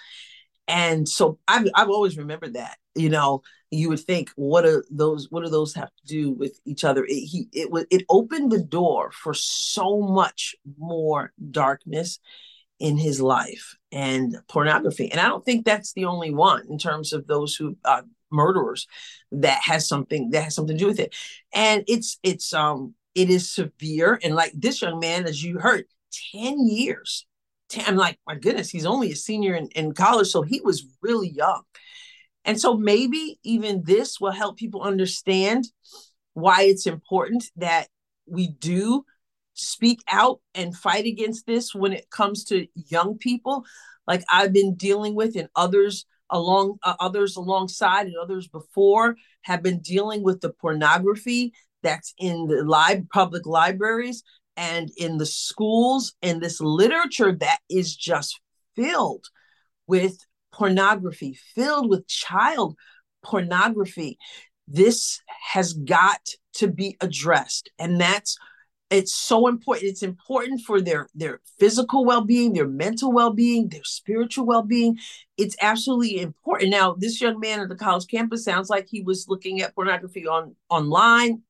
And 0.66 1.08
so 1.08 1.38
I've, 1.46 1.66
I've 1.74 1.90
always 1.90 2.16
remembered 2.16 2.54
that, 2.54 2.78
you 2.94 3.10
know, 3.10 3.42
you 3.70 3.88
would 3.88 4.00
think, 4.00 4.30
what 4.36 4.64
are 4.64 4.84
those, 4.90 5.30
what 5.30 5.44
do 5.44 5.50
those 5.50 5.74
have 5.74 5.88
to 5.88 6.06
do 6.06 6.32
with 6.32 6.58
each 6.64 6.84
other? 6.84 7.04
It, 7.04 7.26
he, 7.26 7.48
it 7.52 7.70
was, 7.70 7.86
it 7.90 8.04
opened 8.08 8.50
the 8.50 8.62
door 8.62 9.10
for 9.12 9.34
so 9.34 10.00
much 10.00 10.54
more 10.78 11.32
darkness 11.50 12.18
in 12.78 12.96
his 12.96 13.20
life 13.20 13.76
and 13.92 14.36
pornography. 14.48 15.10
And 15.10 15.20
I 15.20 15.28
don't 15.28 15.44
think 15.44 15.64
that's 15.64 15.92
the 15.92 16.06
only 16.06 16.32
one 16.32 16.66
in 16.68 16.78
terms 16.78 17.12
of 17.12 17.26
those 17.26 17.54
who, 17.54 17.76
uh, 17.84 18.02
murderers 18.30 18.88
that 19.30 19.60
has 19.62 19.86
something 19.86 20.30
that 20.30 20.42
has 20.42 20.54
something 20.56 20.76
to 20.76 20.82
do 20.82 20.88
with 20.88 20.98
it. 20.98 21.14
And 21.54 21.84
it's, 21.86 22.18
it's, 22.22 22.52
um, 22.52 22.94
it 23.14 23.30
is 23.30 23.50
severe. 23.50 24.18
And 24.24 24.34
like 24.34 24.52
this 24.54 24.82
young 24.82 24.98
man, 24.98 25.24
as 25.26 25.42
you 25.42 25.58
heard, 25.58 25.84
10 26.32 26.66
years 26.66 27.26
I'm 27.86 27.96
like, 27.96 28.18
my 28.26 28.36
goodness, 28.36 28.70
he's 28.70 28.86
only 28.86 29.12
a 29.12 29.16
senior 29.16 29.54
in, 29.54 29.68
in 29.68 29.92
college. 29.92 30.28
So 30.28 30.42
he 30.42 30.60
was 30.60 30.86
really 31.02 31.28
young. 31.28 31.62
And 32.44 32.60
so 32.60 32.76
maybe 32.76 33.38
even 33.42 33.82
this 33.84 34.20
will 34.20 34.32
help 34.32 34.56
people 34.56 34.82
understand 34.82 35.64
why 36.34 36.62
it's 36.62 36.86
important 36.86 37.44
that 37.56 37.88
we 38.26 38.48
do 38.48 39.04
speak 39.54 40.00
out 40.10 40.40
and 40.54 40.76
fight 40.76 41.06
against 41.06 41.46
this 41.46 41.74
when 41.74 41.92
it 41.92 42.10
comes 42.10 42.44
to 42.44 42.66
young 42.74 43.16
people 43.16 43.64
like 44.06 44.24
I've 44.30 44.52
been 44.52 44.74
dealing 44.74 45.14
with 45.14 45.36
and 45.36 45.48
others 45.54 46.06
along 46.30 46.78
uh, 46.82 46.94
others 47.00 47.36
alongside 47.36 48.06
and 48.06 48.16
others 48.20 48.48
before 48.48 49.16
have 49.42 49.62
been 49.62 49.78
dealing 49.80 50.22
with 50.22 50.40
the 50.40 50.50
pornography 50.50 51.52
that's 51.82 52.14
in 52.18 52.46
the 52.48 52.64
live 52.64 53.08
public 53.10 53.46
libraries 53.46 54.24
and 54.56 54.90
in 54.96 55.18
the 55.18 55.26
schools 55.26 56.14
and 56.22 56.40
this 56.40 56.60
literature 56.60 57.32
that 57.32 57.58
is 57.68 57.94
just 57.94 58.40
filled 58.76 59.26
with 59.86 60.18
pornography, 60.52 61.36
filled 61.54 61.88
with 61.88 62.06
child 62.06 62.76
pornography. 63.22 64.18
This 64.68 65.20
has 65.52 65.72
got 65.72 66.20
to 66.54 66.68
be 66.68 66.96
addressed. 67.00 67.70
And 67.78 68.00
that's 68.00 68.38
it's 68.90 69.14
so 69.14 69.48
important 69.48 69.88
it's 69.88 70.02
important 70.02 70.60
for 70.60 70.80
their 70.80 71.08
their 71.14 71.40
physical 71.58 72.04
well-being 72.04 72.52
their 72.52 72.68
mental 72.68 73.10
well-being 73.12 73.68
their 73.68 73.82
spiritual 73.82 74.44
well-being 74.44 74.98
it's 75.36 75.56
absolutely 75.60 76.20
important 76.20 76.70
now 76.70 76.94
this 76.98 77.20
young 77.20 77.40
man 77.40 77.60
at 77.60 77.68
the 77.68 77.74
college 77.74 78.06
campus 78.06 78.44
sounds 78.44 78.68
like 78.68 78.86
he 78.86 79.00
was 79.00 79.26
looking 79.26 79.62
at 79.62 79.74
pornography 79.74 80.26
on 80.26 80.54
online 80.68 81.42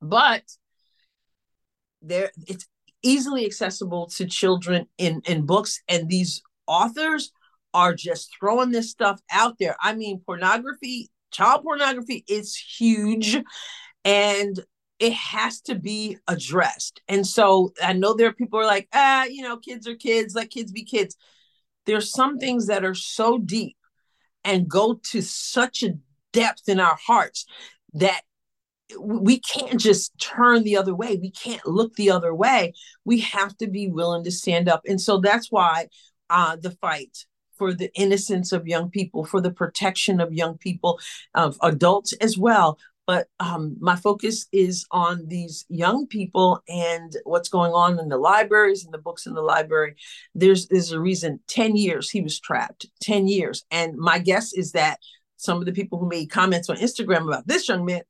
but 0.00 0.42
there 2.02 2.30
it's 2.46 2.66
easily 3.02 3.46
accessible 3.46 4.06
to 4.06 4.26
children 4.26 4.86
in 4.98 5.22
in 5.26 5.46
books 5.46 5.80
and 5.88 6.08
these 6.08 6.42
authors 6.66 7.32
are 7.72 7.94
just 7.94 8.30
throwing 8.38 8.70
this 8.70 8.90
stuff 8.90 9.20
out 9.30 9.56
there. 9.58 9.76
I 9.82 9.94
mean 9.94 10.20
pornography 10.24 11.10
child 11.30 11.62
pornography 11.62 12.24
is 12.28 12.56
huge 12.56 13.38
and 14.04 14.60
it 14.98 15.12
has 15.12 15.60
to 15.62 15.74
be 15.74 16.18
addressed. 16.28 17.00
And 17.08 17.26
so 17.26 17.72
i 17.82 17.92
know 17.92 18.14
there 18.14 18.28
are 18.28 18.34
people 18.34 18.60
are 18.60 18.66
like 18.66 18.88
ah 18.92 19.24
you 19.24 19.42
know 19.42 19.56
kids 19.56 19.86
are 19.86 19.96
kids 19.96 20.34
let 20.34 20.50
kids 20.50 20.72
be 20.72 20.84
kids. 20.84 21.16
There's 21.86 22.12
some 22.12 22.38
things 22.38 22.66
that 22.66 22.84
are 22.84 22.94
so 22.94 23.38
deep 23.38 23.76
and 24.44 24.68
go 24.68 25.00
to 25.10 25.22
such 25.22 25.82
a 25.82 25.94
depth 26.32 26.68
in 26.68 26.80
our 26.80 26.96
hearts 27.06 27.46
that 27.94 28.22
we 28.98 29.38
can't 29.40 29.80
just 29.80 30.18
turn 30.18 30.62
the 30.62 30.76
other 30.76 30.94
way. 30.94 31.18
We 31.20 31.30
can't 31.30 31.66
look 31.66 31.94
the 31.94 32.10
other 32.10 32.34
way. 32.34 32.74
We 33.04 33.20
have 33.20 33.56
to 33.58 33.66
be 33.66 33.88
willing 33.88 34.24
to 34.24 34.30
stand 34.30 34.68
up. 34.68 34.82
And 34.86 35.00
so 35.00 35.18
that's 35.18 35.50
why 35.50 35.88
uh, 36.28 36.56
the 36.56 36.70
fight 36.72 37.24
for 37.58 37.74
the 37.74 37.92
innocence 37.94 38.52
of 38.52 38.66
young 38.66 38.90
people, 38.90 39.24
for 39.24 39.40
the 39.40 39.50
protection 39.50 40.20
of 40.20 40.32
young 40.32 40.56
people, 40.56 40.98
of 41.34 41.58
adults 41.62 42.14
as 42.14 42.38
well. 42.38 42.78
But 43.06 43.26
um, 43.40 43.76
my 43.80 43.96
focus 43.96 44.46
is 44.52 44.86
on 44.92 45.26
these 45.26 45.66
young 45.68 46.06
people 46.06 46.62
and 46.68 47.12
what's 47.24 47.48
going 47.48 47.72
on 47.72 47.98
in 47.98 48.08
the 48.08 48.16
libraries 48.16 48.84
and 48.84 48.94
the 48.94 48.98
books 48.98 49.26
in 49.26 49.34
the 49.34 49.42
library. 49.42 49.96
There's, 50.34 50.68
there's 50.68 50.92
a 50.92 51.00
reason 51.00 51.40
10 51.48 51.76
years 51.76 52.08
he 52.08 52.20
was 52.20 52.38
trapped, 52.38 52.86
10 53.02 53.26
years. 53.26 53.64
And 53.70 53.96
my 53.96 54.20
guess 54.20 54.52
is 54.52 54.72
that 54.72 55.00
some 55.36 55.58
of 55.58 55.64
the 55.64 55.72
people 55.72 55.98
who 55.98 56.08
made 56.08 56.30
comments 56.30 56.70
on 56.70 56.76
Instagram 56.76 57.26
about 57.26 57.48
this 57.48 57.68
young 57.68 57.84
man 57.84 58.02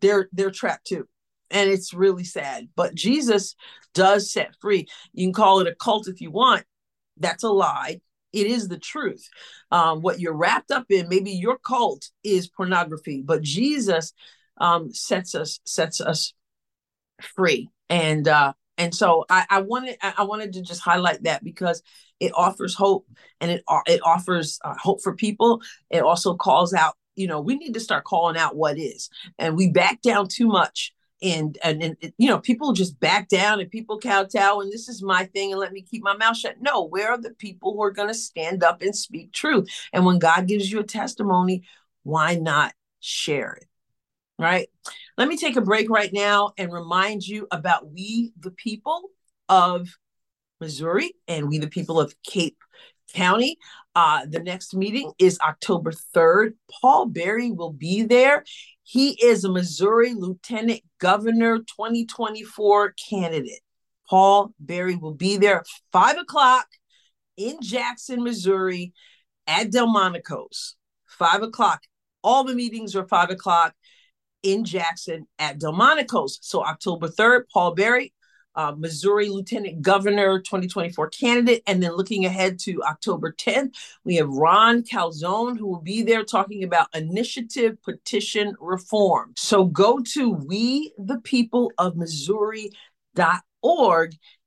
they're 0.00 0.28
they're 0.32 0.50
trapped 0.50 0.86
too. 0.86 1.08
And 1.50 1.68
it's 1.70 1.92
really 1.92 2.24
sad 2.24 2.68
but 2.76 2.94
jesus 2.94 3.54
does 3.94 4.32
set 4.32 4.54
free. 4.60 4.88
You 5.12 5.26
can 5.26 5.34
call 5.34 5.60
it 5.60 5.66
a 5.68 5.74
cult 5.74 6.08
if 6.08 6.20
you 6.20 6.30
want. 6.30 6.64
That's 7.18 7.42
a 7.42 7.50
lie. 7.50 8.00
It 8.32 8.46
is 8.46 8.68
the 8.68 8.78
truth. 8.78 9.28
Um, 9.70 10.00
what 10.00 10.18
you're 10.18 10.36
wrapped 10.36 10.70
up 10.70 10.86
in 10.90 11.08
maybe 11.08 11.32
your 11.32 11.58
cult 11.58 12.08
is 12.24 12.48
pornography 12.48 13.22
but 13.24 13.42
jesus 13.42 14.12
um, 14.58 14.92
sets 14.92 15.34
us 15.34 15.60
sets 15.64 16.00
us 16.00 16.34
free. 17.20 17.68
And 17.88 18.26
uh 18.28 18.52
and 18.78 18.94
so 18.94 19.24
I, 19.28 19.44
I 19.50 19.60
wanted 19.60 19.96
I 20.02 20.24
wanted 20.24 20.54
to 20.54 20.62
just 20.62 20.80
highlight 20.80 21.24
that 21.24 21.44
because 21.44 21.82
it 22.20 22.32
offers 22.34 22.74
hope 22.74 23.06
and 23.40 23.50
it 23.50 23.62
it 23.86 24.00
offers 24.04 24.58
uh, 24.64 24.74
hope 24.80 25.02
for 25.02 25.14
people. 25.14 25.60
It 25.90 26.02
also 26.02 26.34
calls 26.34 26.72
out 26.72 26.94
you 27.16 27.26
know 27.26 27.40
we 27.40 27.56
need 27.56 27.74
to 27.74 27.80
start 27.80 28.04
calling 28.04 28.36
out 28.36 28.56
what 28.56 28.78
is. 28.78 29.10
And 29.38 29.56
we 29.56 29.70
back 29.70 30.02
down 30.02 30.28
too 30.28 30.46
much 30.46 30.92
and 31.22 31.58
and, 31.62 31.82
and 31.82 31.96
you 32.18 32.28
know 32.28 32.38
people 32.38 32.72
just 32.72 32.98
back 33.00 33.28
down 33.28 33.60
and 33.60 33.70
people 33.70 33.98
kowtow 33.98 34.60
and 34.60 34.72
this 34.72 34.88
is 34.88 35.02
my 35.02 35.24
thing 35.26 35.52
and 35.52 35.60
let 35.60 35.72
me 35.72 35.82
keep 35.82 36.02
my 36.02 36.16
mouth 36.16 36.36
shut. 36.36 36.56
No 36.60 36.84
where 36.84 37.10
are 37.10 37.20
the 37.20 37.30
people 37.30 37.74
who 37.74 37.82
are 37.82 37.90
going 37.90 38.08
to 38.08 38.14
stand 38.14 38.64
up 38.64 38.82
and 38.82 38.94
speak 38.96 39.32
truth? 39.32 39.68
And 39.92 40.04
when 40.04 40.18
god 40.18 40.46
gives 40.46 40.70
you 40.70 40.80
a 40.80 40.84
testimony 40.84 41.62
why 42.02 42.34
not 42.34 42.74
share 43.00 43.52
it 43.54 43.66
right? 44.38 44.68
Let 45.16 45.28
me 45.28 45.36
take 45.36 45.56
a 45.56 45.60
break 45.60 45.88
right 45.88 46.12
now 46.12 46.52
and 46.58 46.72
remind 46.72 47.26
you 47.26 47.46
about 47.52 47.92
we 47.92 48.32
the 48.40 48.50
people 48.50 49.10
of 49.48 49.88
missouri 50.60 51.12
and 51.28 51.48
we 51.48 51.58
the 51.58 51.68
people 51.68 52.00
of 52.00 52.14
cape 52.22 52.58
County. 53.12 53.58
Uh, 53.94 54.24
the 54.28 54.40
next 54.40 54.74
meeting 54.74 55.12
is 55.18 55.38
October 55.40 55.92
3rd. 56.16 56.54
Paul 56.80 57.06
Berry 57.06 57.50
will 57.50 57.72
be 57.72 58.02
there. 58.02 58.44
He 58.82 59.10
is 59.22 59.44
a 59.44 59.52
Missouri 59.52 60.14
Lieutenant 60.14 60.80
Governor 60.98 61.58
2024 61.58 62.94
candidate. 63.10 63.60
Paul 64.08 64.54
Berry 64.58 64.96
will 64.96 65.14
be 65.14 65.36
there 65.36 65.62
five 65.92 66.18
o'clock 66.18 66.66
in 67.36 67.60
Jackson, 67.60 68.22
Missouri 68.22 68.92
at 69.46 69.70
Delmonico's. 69.70 70.76
Five 71.06 71.42
o'clock. 71.42 71.82
All 72.24 72.44
the 72.44 72.54
meetings 72.54 72.96
are 72.96 73.06
five 73.06 73.30
o'clock 73.30 73.74
in 74.42 74.64
Jackson 74.64 75.26
at 75.38 75.58
Delmonico's. 75.58 76.38
So 76.42 76.64
October 76.64 77.08
3rd, 77.08 77.42
Paul 77.52 77.74
Berry 77.74 78.12
uh, 78.54 78.74
Missouri 78.76 79.28
Lieutenant 79.28 79.82
Governor 79.82 80.40
2024 80.40 81.10
candidate. 81.10 81.62
And 81.66 81.82
then 81.82 81.96
looking 81.96 82.24
ahead 82.24 82.58
to 82.60 82.82
October 82.82 83.32
10th, 83.32 83.74
we 84.04 84.16
have 84.16 84.28
Ron 84.28 84.82
Calzone, 84.82 85.58
who 85.58 85.66
will 85.66 85.80
be 85.82 86.02
there 86.02 86.24
talking 86.24 86.64
about 86.64 86.88
initiative 86.94 87.82
petition 87.82 88.54
reform. 88.60 89.32
So 89.36 89.64
go 89.64 90.00
to 90.14 90.30
we 90.30 90.92
the 90.98 91.18
people 91.20 91.72
of 91.78 91.96
Missouri.org 91.96 92.74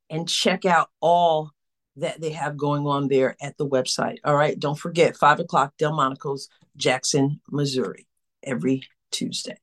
and 0.08 0.28
check 0.28 0.64
out 0.64 0.90
all 1.00 1.50
that 1.96 2.20
they 2.20 2.30
have 2.30 2.56
going 2.56 2.86
on 2.86 3.08
there 3.08 3.36
at 3.40 3.56
the 3.56 3.66
website. 3.66 4.18
All 4.24 4.36
right. 4.36 4.58
Don't 4.58 4.78
forget, 4.78 5.16
five 5.16 5.40
o'clock, 5.40 5.72
Delmonico's, 5.78 6.48
Jackson, 6.76 7.40
Missouri, 7.50 8.06
every 8.42 8.82
Tuesday. 9.16 9.56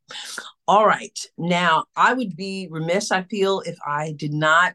All 0.67 0.87
right. 0.87 1.17
Now, 1.37 1.85
I 1.95 2.13
would 2.13 2.35
be 2.35 2.67
remiss, 2.71 3.11
I 3.11 3.23
feel, 3.23 3.61
if 3.61 3.77
I 3.85 4.13
did 4.17 4.33
not 4.33 4.73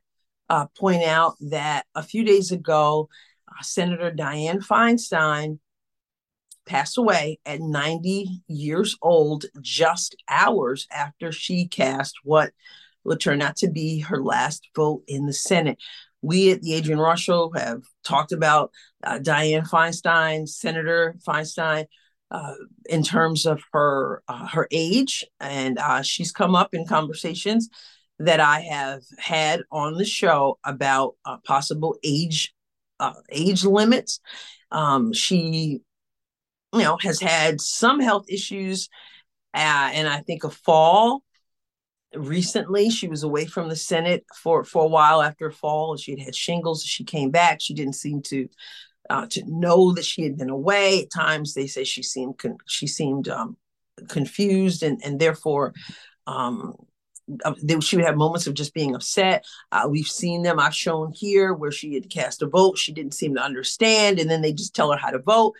uh, 0.48 0.66
point 0.78 1.02
out 1.02 1.36
that 1.40 1.86
a 1.94 2.02
few 2.02 2.24
days 2.24 2.52
ago, 2.52 3.08
uh, 3.48 3.62
Senator 3.62 4.10
Dianne 4.10 4.64
Feinstein 4.64 5.58
passed 6.66 6.98
away 6.98 7.40
at 7.44 7.60
90 7.60 8.42
years 8.46 8.96
old, 9.02 9.46
just 9.60 10.14
hours 10.28 10.86
after 10.92 11.32
she 11.32 11.66
cast 11.66 12.14
what 12.22 12.52
would 13.04 13.20
turn 13.20 13.42
out 13.42 13.56
to 13.56 13.70
be 13.70 14.00
her 14.00 14.22
last 14.22 14.68
vote 14.76 15.02
in 15.08 15.26
the 15.26 15.32
Senate. 15.32 15.78
We 16.20 16.52
at 16.52 16.62
the 16.62 16.76
Adrienne 16.76 17.16
Show 17.16 17.50
have 17.56 17.82
talked 18.04 18.32
about 18.32 18.70
uh, 19.02 19.18
Dianne 19.18 19.68
Feinstein, 19.68 20.48
Senator 20.48 21.16
Feinstein, 21.26 21.86
uh, 22.30 22.54
in 22.88 23.02
terms 23.02 23.46
of 23.46 23.62
her 23.72 24.22
uh, 24.28 24.46
her 24.46 24.68
age, 24.70 25.24
and 25.40 25.78
uh, 25.78 26.02
she's 26.02 26.32
come 26.32 26.54
up 26.54 26.74
in 26.74 26.86
conversations 26.86 27.68
that 28.18 28.40
I 28.40 28.60
have 28.60 29.02
had 29.18 29.62
on 29.70 29.94
the 29.94 30.04
show 30.04 30.58
about 30.64 31.14
uh, 31.24 31.38
possible 31.44 31.96
age 32.02 32.52
uh, 33.00 33.14
age 33.30 33.64
limits. 33.64 34.20
Um, 34.70 35.12
she, 35.12 35.80
you 36.72 36.82
know, 36.82 36.98
has 37.00 37.20
had 37.20 37.60
some 37.60 38.00
health 38.00 38.26
issues, 38.28 38.88
uh, 39.54 39.90
and 39.92 40.08
I 40.08 40.20
think 40.20 40.44
a 40.44 40.50
fall 40.50 41.22
recently. 42.14 42.90
She 42.90 43.08
was 43.08 43.22
away 43.22 43.46
from 43.46 43.68
the 43.68 43.76
Senate 43.76 44.24
for 44.34 44.64
for 44.64 44.84
a 44.84 44.88
while 44.88 45.22
after 45.22 45.46
a 45.46 45.52
fall. 45.52 45.96
She 45.96 46.12
had 46.12 46.20
had 46.20 46.34
shingles. 46.34 46.82
She 46.82 47.04
came 47.04 47.30
back. 47.30 47.60
She 47.60 47.74
didn't 47.74 47.94
seem 47.94 48.22
to 48.22 48.48
uh, 49.10 49.26
to 49.30 49.42
know 49.46 49.92
that 49.92 50.04
she 50.04 50.22
had 50.22 50.36
been 50.36 50.50
away. 50.50 51.02
At 51.02 51.10
times, 51.10 51.54
they 51.54 51.66
say 51.66 51.84
she 51.84 52.02
seemed 52.02 52.38
con- 52.38 52.58
she 52.66 52.86
seemed 52.86 53.28
um, 53.28 53.56
confused, 54.08 54.82
and 54.82 55.00
and 55.04 55.18
therefore. 55.18 55.74
Um, 56.26 56.74
they, 57.62 57.78
she 57.80 57.96
would 57.96 58.06
have 58.06 58.16
moments 58.16 58.46
of 58.46 58.54
just 58.54 58.72
being 58.72 58.94
upset. 58.94 59.44
Uh, 59.70 59.86
we've 59.86 60.06
seen 60.06 60.42
them. 60.42 60.58
I've 60.58 60.74
shown 60.74 61.12
here 61.14 61.52
where 61.52 61.70
she 61.70 61.92
had 61.92 62.08
cast 62.08 62.40
a 62.40 62.46
vote. 62.46 62.78
She 62.78 62.92
didn't 62.92 63.12
seem 63.12 63.34
to 63.34 63.42
understand, 63.42 64.18
and 64.18 64.30
then 64.30 64.40
they 64.40 64.52
just 64.52 64.74
tell 64.74 64.90
her 64.92 64.98
how 64.98 65.10
to 65.10 65.18
vote. 65.18 65.54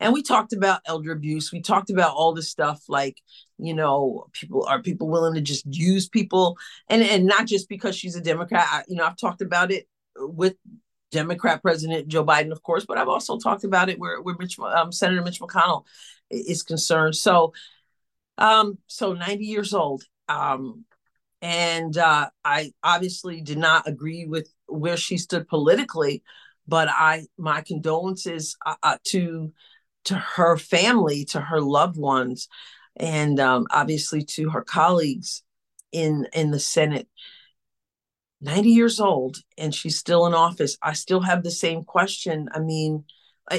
And 0.00 0.12
we 0.12 0.22
talked 0.22 0.52
about 0.52 0.82
elder 0.84 1.12
abuse. 1.12 1.50
We 1.50 1.60
talked 1.60 1.90
about 1.90 2.14
all 2.14 2.34
this 2.34 2.50
stuff, 2.50 2.82
like 2.88 3.20
you 3.58 3.74
know, 3.74 4.26
people 4.32 4.64
are 4.66 4.80
people 4.80 5.08
willing 5.08 5.34
to 5.34 5.40
just 5.40 5.64
use 5.66 6.08
people, 6.08 6.56
and 6.88 7.02
and 7.02 7.26
not 7.26 7.46
just 7.46 7.68
because 7.68 7.96
she's 7.96 8.14
a 8.14 8.20
Democrat. 8.20 8.66
I, 8.70 8.82
you 8.86 8.96
know, 8.96 9.04
I've 9.04 9.16
talked 9.16 9.42
about 9.42 9.72
it 9.72 9.88
with 10.16 10.54
Democrat 11.10 11.62
President 11.62 12.08
Joe 12.08 12.24
Biden, 12.24 12.52
of 12.52 12.62
course, 12.62 12.84
but 12.86 12.98
I've 12.98 13.08
also 13.08 13.38
talked 13.38 13.64
about 13.64 13.88
it 13.88 13.98
where, 13.98 14.20
where 14.20 14.36
Mitch, 14.38 14.58
um, 14.58 14.92
Senator 14.92 15.22
Mitch 15.22 15.40
McConnell 15.40 15.84
is 16.30 16.62
concerned. 16.62 17.16
So, 17.16 17.52
um, 18.36 18.78
so 18.86 19.14
90 19.14 19.44
years 19.44 19.72
old. 19.74 20.04
Um, 20.28 20.84
and 21.40 21.96
uh, 21.96 22.30
I 22.44 22.72
obviously 22.82 23.40
did 23.40 23.58
not 23.58 23.86
agree 23.86 24.26
with 24.26 24.52
where 24.66 24.96
she 24.96 25.18
stood 25.18 25.48
politically, 25.48 26.22
but 26.66 26.88
I 26.88 27.26
my 27.38 27.62
condolences 27.62 28.56
uh, 28.66 28.74
uh 28.82 28.98
to 29.08 29.52
to 30.04 30.16
her 30.16 30.56
family, 30.56 31.24
to 31.26 31.40
her 31.40 31.60
loved 31.60 31.96
ones, 31.96 32.48
and 32.96 33.38
um, 33.38 33.66
obviously 33.70 34.24
to 34.24 34.50
her 34.50 34.62
colleagues 34.62 35.42
in 35.92 36.26
in 36.32 36.50
the 36.50 36.60
Senate 36.60 37.08
90 38.40 38.70
years 38.70 39.00
old 39.00 39.38
and 39.56 39.74
she's 39.74 39.98
still 39.98 40.26
in 40.26 40.34
office. 40.34 40.76
I 40.82 40.92
still 40.92 41.20
have 41.20 41.42
the 41.42 41.50
same 41.50 41.84
question. 41.84 42.48
I 42.52 42.60
mean, 42.60 43.04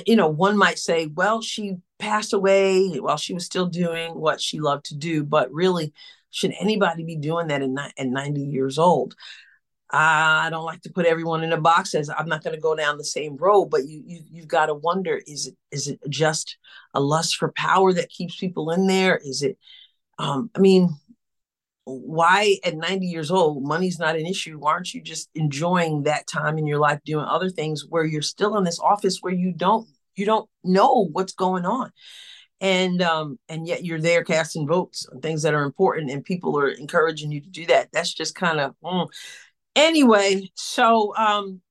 you 0.05 0.15
know, 0.15 0.27
one 0.27 0.57
might 0.57 0.79
say, 0.79 1.07
well, 1.07 1.41
she 1.41 1.77
passed 1.97 2.33
away 2.33 2.97
while 2.99 3.17
she 3.17 3.33
was 3.33 3.45
still 3.45 3.65
doing 3.67 4.13
what 4.13 4.39
she 4.41 4.59
loved 4.59 4.85
to 4.85 4.95
do, 4.95 5.23
but 5.23 5.51
really, 5.51 5.93
should 6.31 6.53
anybody 6.59 7.03
be 7.03 7.15
doing 7.15 7.47
that 7.47 7.61
at, 7.61 7.93
at 7.97 8.07
90 8.07 8.41
years 8.41 8.77
old? 8.77 9.15
I 9.91 10.49
don't 10.51 10.65
like 10.65 10.81
to 10.81 10.91
put 10.91 11.07
everyone 11.07 11.43
in 11.43 11.51
a 11.51 11.59
box 11.59 11.95
as 11.95 12.09
I'm 12.09 12.29
not 12.29 12.43
going 12.43 12.55
to 12.55 12.61
go 12.61 12.75
down 12.75 12.97
the 12.97 13.03
same 13.03 13.37
road, 13.37 13.65
but 13.71 13.87
you, 13.87 14.03
you 14.05 14.21
you've 14.29 14.47
got 14.47 14.67
to 14.67 14.75
wonder: 14.75 15.19
is 15.25 15.47
it 15.47 15.55
is 15.71 15.87
it 15.87 15.99
just 16.09 16.57
a 16.93 16.99
lust 16.99 17.37
for 17.37 17.51
power 17.53 17.91
that 17.93 18.09
keeps 18.09 18.35
people 18.35 18.69
in 18.69 18.85
there? 18.85 19.17
Is 19.17 19.41
it? 19.41 19.57
Um, 20.19 20.51
I 20.55 20.59
mean, 20.59 20.95
why 21.89 22.57
at 22.63 22.75
90 22.75 23.05
years 23.05 23.31
old 23.31 23.63
money's 23.63 23.99
not 23.99 24.15
an 24.15 24.25
issue? 24.25 24.57
Why 24.57 24.71
aren't 24.71 24.93
you 24.93 25.01
just 25.01 25.29
enjoying 25.35 26.03
that 26.03 26.27
time 26.27 26.57
in 26.57 26.67
your 26.67 26.79
life 26.79 26.99
doing 27.05 27.25
other 27.25 27.49
things 27.49 27.85
where 27.87 28.05
you're 28.05 28.21
still 28.21 28.57
in 28.57 28.63
this 28.63 28.79
office 28.79 29.19
where 29.21 29.33
you 29.33 29.51
don't 29.51 29.87
you 30.15 30.25
don't 30.25 30.49
know 30.63 31.07
what's 31.11 31.33
going 31.33 31.65
on? 31.65 31.91
And 32.61 33.01
um 33.01 33.39
and 33.47 33.67
yet 33.67 33.85
you're 33.85 34.01
there 34.01 34.23
casting 34.23 34.67
votes 34.67 35.07
on 35.11 35.21
things 35.21 35.43
that 35.43 35.53
are 35.53 35.63
important 35.63 36.11
and 36.11 36.23
people 36.23 36.57
are 36.59 36.69
encouraging 36.69 37.31
you 37.31 37.41
to 37.41 37.49
do 37.49 37.65
that. 37.67 37.89
That's 37.91 38.13
just 38.13 38.35
kind 38.35 38.59
of 38.59 38.75
mm. 38.83 39.07
anyway 39.75 40.49
so 40.55 41.15
um 41.15 41.61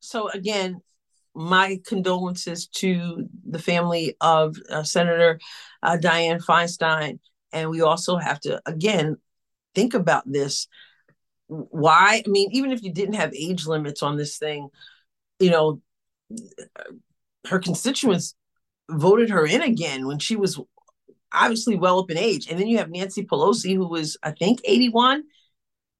so 0.00 0.28
again 0.30 0.80
my 1.36 1.78
condolences 1.86 2.66
to 2.66 3.28
the 3.44 3.58
family 3.58 4.16
of 4.22 4.56
uh, 4.70 4.82
senator 4.82 5.38
uh, 5.82 5.98
dianne 6.00 6.42
feinstein. 6.42 7.18
And 7.52 7.68
we 7.70 7.82
also 7.82 8.16
have 8.16 8.40
to 8.40 8.60
again 8.66 9.16
think 9.76 9.94
about 9.94 10.24
this 10.26 10.66
why 11.46 12.22
i 12.26 12.28
mean 12.28 12.48
even 12.50 12.72
if 12.72 12.82
you 12.82 12.92
didn't 12.92 13.14
have 13.14 13.32
age 13.32 13.66
limits 13.66 14.02
on 14.02 14.16
this 14.16 14.38
thing 14.38 14.68
you 15.38 15.50
know 15.50 15.80
her 17.46 17.60
constituents 17.60 18.34
voted 18.90 19.30
her 19.30 19.46
in 19.46 19.62
again 19.62 20.06
when 20.06 20.18
she 20.18 20.36
was 20.36 20.58
obviously 21.32 21.76
well 21.76 21.98
up 21.98 22.10
in 22.10 22.18
age. 22.18 22.48
And 22.48 22.58
then 22.58 22.66
you 22.66 22.78
have 22.78 22.90
nancy 22.90 23.24
pelosi 23.24 23.74
who 23.74 23.88
was 23.88 24.16
i 24.22 24.30
think 24.30 24.60
81 24.64 25.24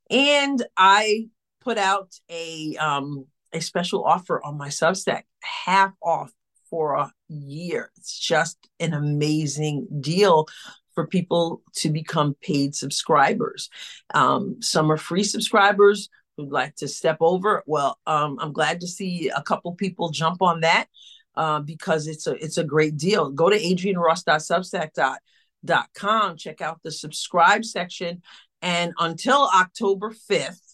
and 0.09 0.65
I 0.77 1.27
put 1.61 1.77
out 1.77 2.13
a 2.29 2.77
um, 2.77 3.25
a 3.51 3.59
special 3.59 4.05
offer 4.05 4.41
on 4.43 4.57
my 4.57 4.69
Substack, 4.69 5.23
half 5.41 5.91
off 6.01 6.31
for 6.69 6.95
a 6.95 7.11
year. 7.29 7.91
It's 7.97 8.17
just 8.17 8.57
an 8.79 8.93
amazing 8.93 9.87
deal 10.01 10.47
for 10.93 11.07
people 11.07 11.61
to 11.75 11.89
become 11.89 12.35
paid 12.41 12.75
subscribers. 12.75 13.69
Um, 14.13 14.57
some 14.61 14.91
are 14.91 14.97
free 14.97 15.23
subscribers 15.23 16.09
who'd 16.35 16.51
like 16.51 16.75
to 16.77 16.87
step 16.87 17.17
over. 17.19 17.63
Well, 17.65 17.99
um, 18.07 18.37
I'm 18.39 18.53
glad 18.53 18.81
to 18.81 18.87
see 18.87 19.29
a 19.29 19.43
couple 19.43 19.75
people 19.75 20.09
jump 20.09 20.41
on 20.41 20.61
that 20.61 20.87
uh, 21.35 21.59
because 21.59 22.07
it's 22.07 22.25
a 22.27 22.33
it's 22.43 22.57
a 22.57 22.63
great 22.63 22.97
deal. 22.97 23.29
Go 23.29 23.49
to 23.49 23.57
adrienneross.substack.com, 23.57 26.37
check 26.37 26.61
out 26.61 26.81
the 26.83 26.91
subscribe 26.91 27.63
section, 27.63 28.21
and 28.61 28.93
until 28.99 29.49
October 29.53 30.13
5th, 30.29 30.66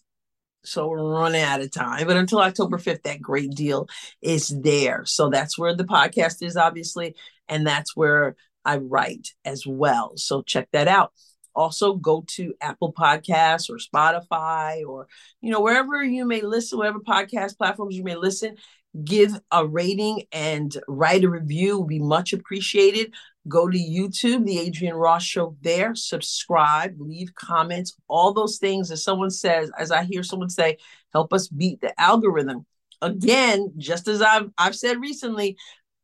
So 0.65 0.87
we're 0.87 1.03
running 1.03 1.41
out 1.41 1.61
of 1.61 1.71
time. 1.71 2.07
But 2.07 2.17
until 2.17 2.39
October 2.39 2.77
5th, 2.77 3.03
that 3.03 3.21
great 3.21 3.51
deal 3.51 3.87
is 4.21 4.49
there. 4.61 5.05
So 5.05 5.29
that's 5.29 5.57
where 5.57 5.75
the 5.75 5.83
podcast 5.83 6.41
is, 6.41 6.57
obviously. 6.57 7.15
And 7.47 7.67
that's 7.67 7.95
where 7.95 8.35
I 8.65 8.77
write 8.77 9.33
as 9.45 9.67
well. 9.67 10.13
So 10.15 10.41
check 10.41 10.69
that 10.71 10.87
out. 10.87 11.11
Also, 11.55 11.93
go 11.93 12.23
to 12.29 12.53
Apple 12.61 12.93
Podcasts 12.93 13.69
or 13.69 13.77
Spotify 13.77 14.83
or, 14.87 15.07
you 15.41 15.51
know, 15.51 15.61
wherever 15.61 16.03
you 16.03 16.25
may 16.25 16.41
listen, 16.41 16.79
whatever 16.79 16.99
podcast 16.99 17.57
platforms 17.57 17.95
you 17.95 18.03
may 18.03 18.15
listen, 18.15 18.55
give 19.03 19.39
a 19.51 19.65
rating 19.65 20.23
and 20.31 20.75
write 20.87 21.23
a 21.23 21.29
review 21.29 21.77
will 21.77 21.85
be 21.85 21.99
much 21.99 22.33
appreciated. 22.33 23.13
Go 23.47 23.69
to 23.69 23.77
YouTube, 23.77 24.45
the 24.45 24.65
Adrienne 24.65 24.95
Ross 24.95 25.23
Show 25.23 25.57
there, 25.61 25.95
subscribe, 25.95 26.95
leave 26.99 27.35
comments, 27.35 27.97
all 28.07 28.33
those 28.33 28.57
things. 28.57 28.89
As 28.89 29.03
someone 29.03 29.31
says, 29.31 29.69
as 29.77 29.91
I 29.91 30.03
hear 30.03 30.23
someone 30.23 30.49
say, 30.49 30.77
help 31.11 31.33
us 31.33 31.49
beat 31.49 31.81
the 31.81 31.99
algorithm. 31.99 32.65
Again, 33.01 33.73
just 33.77 34.07
as 34.07 34.21
I've 34.21 34.49
I've 34.57 34.75
said 34.75 35.01
recently, 35.01 35.57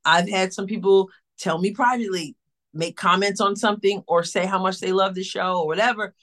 I've 0.03 0.29
had 0.29 0.53
some 0.53 0.65
people 0.65 1.09
tell 1.37 1.59
me 1.59 1.71
privately, 1.71 2.35
make 2.73 2.97
comments 2.97 3.39
on 3.39 3.55
something 3.55 4.03
or 4.05 4.23
say 4.23 4.45
how 4.45 4.61
much 4.61 4.79
they 4.79 4.91
love 4.91 5.15
the 5.15 5.23
show 5.23 5.61
or 5.61 5.67
whatever. 5.67 6.13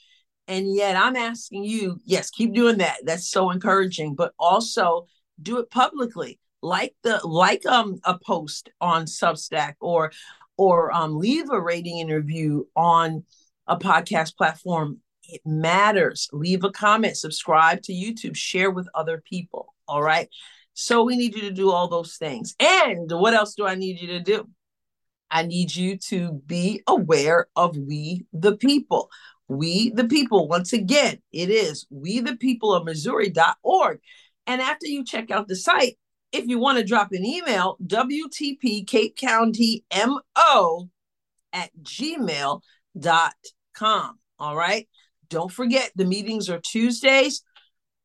And 0.48 0.74
yet 0.74 0.96
I'm 0.96 1.16
asking 1.16 1.64
you, 1.64 1.98
yes, 2.04 2.30
keep 2.30 2.54
doing 2.54 2.78
that. 2.78 2.98
That's 3.04 3.28
so 3.28 3.50
encouraging, 3.50 4.14
but 4.14 4.32
also 4.38 5.06
do 5.40 5.58
it 5.58 5.70
publicly. 5.70 6.38
Like 6.62 6.94
the 7.02 7.20
like 7.24 7.64
um 7.66 8.00
a 8.04 8.18
post 8.18 8.70
on 8.80 9.06
Substack 9.06 9.74
or 9.80 10.12
or 10.56 10.92
um 10.92 11.18
leave 11.18 11.50
a 11.50 11.60
rating 11.60 12.00
and 12.00 12.10
review 12.10 12.68
on 12.76 13.24
a 13.66 13.76
podcast 13.76 14.36
platform. 14.36 15.00
It 15.28 15.40
matters. 15.44 16.28
Leave 16.32 16.62
a 16.62 16.70
comment, 16.70 17.16
subscribe 17.16 17.82
to 17.82 17.92
YouTube, 17.92 18.36
share 18.36 18.70
with 18.70 18.88
other 18.94 19.22
people. 19.28 19.74
All 19.88 20.02
right. 20.02 20.28
So 20.74 21.02
we 21.04 21.16
need 21.16 21.34
you 21.34 21.42
to 21.42 21.50
do 21.50 21.70
all 21.70 21.88
those 21.88 22.16
things. 22.16 22.54
And 22.60 23.10
what 23.10 23.34
else 23.34 23.54
do 23.54 23.66
I 23.66 23.74
need 23.74 24.00
you 24.00 24.08
to 24.08 24.20
do? 24.20 24.48
I 25.30 25.42
need 25.42 25.74
you 25.74 25.96
to 26.08 26.40
be 26.46 26.82
aware 26.86 27.48
of 27.56 27.76
we 27.76 28.26
the 28.32 28.56
people. 28.56 29.10
We 29.48 29.90
the 29.90 30.04
people, 30.04 30.48
once 30.48 30.72
again, 30.72 31.18
it 31.32 31.50
is 31.50 31.86
we 31.90 32.20
the 32.20 32.36
people 32.36 32.74
of 32.74 32.84
Missouri.org. 32.84 34.00
And 34.46 34.60
after 34.60 34.86
you 34.86 35.04
check 35.04 35.30
out 35.30 35.48
the 35.48 35.56
site, 35.56 35.98
if 36.36 36.46
you 36.46 36.58
want 36.58 36.78
to 36.78 36.84
drop 36.84 37.12
an 37.12 37.24
email, 37.24 37.76
WTP 37.84 38.86
Cape 38.86 39.16
County 39.16 39.84
MO 39.94 40.88
at 41.52 41.70
gmail.com. 41.82 42.60
All 44.38 44.56
right. 44.56 44.88
Don't 45.28 45.50
forget 45.50 45.90
the 45.96 46.04
meetings 46.04 46.48
are 46.50 46.60
Tuesdays 46.60 47.42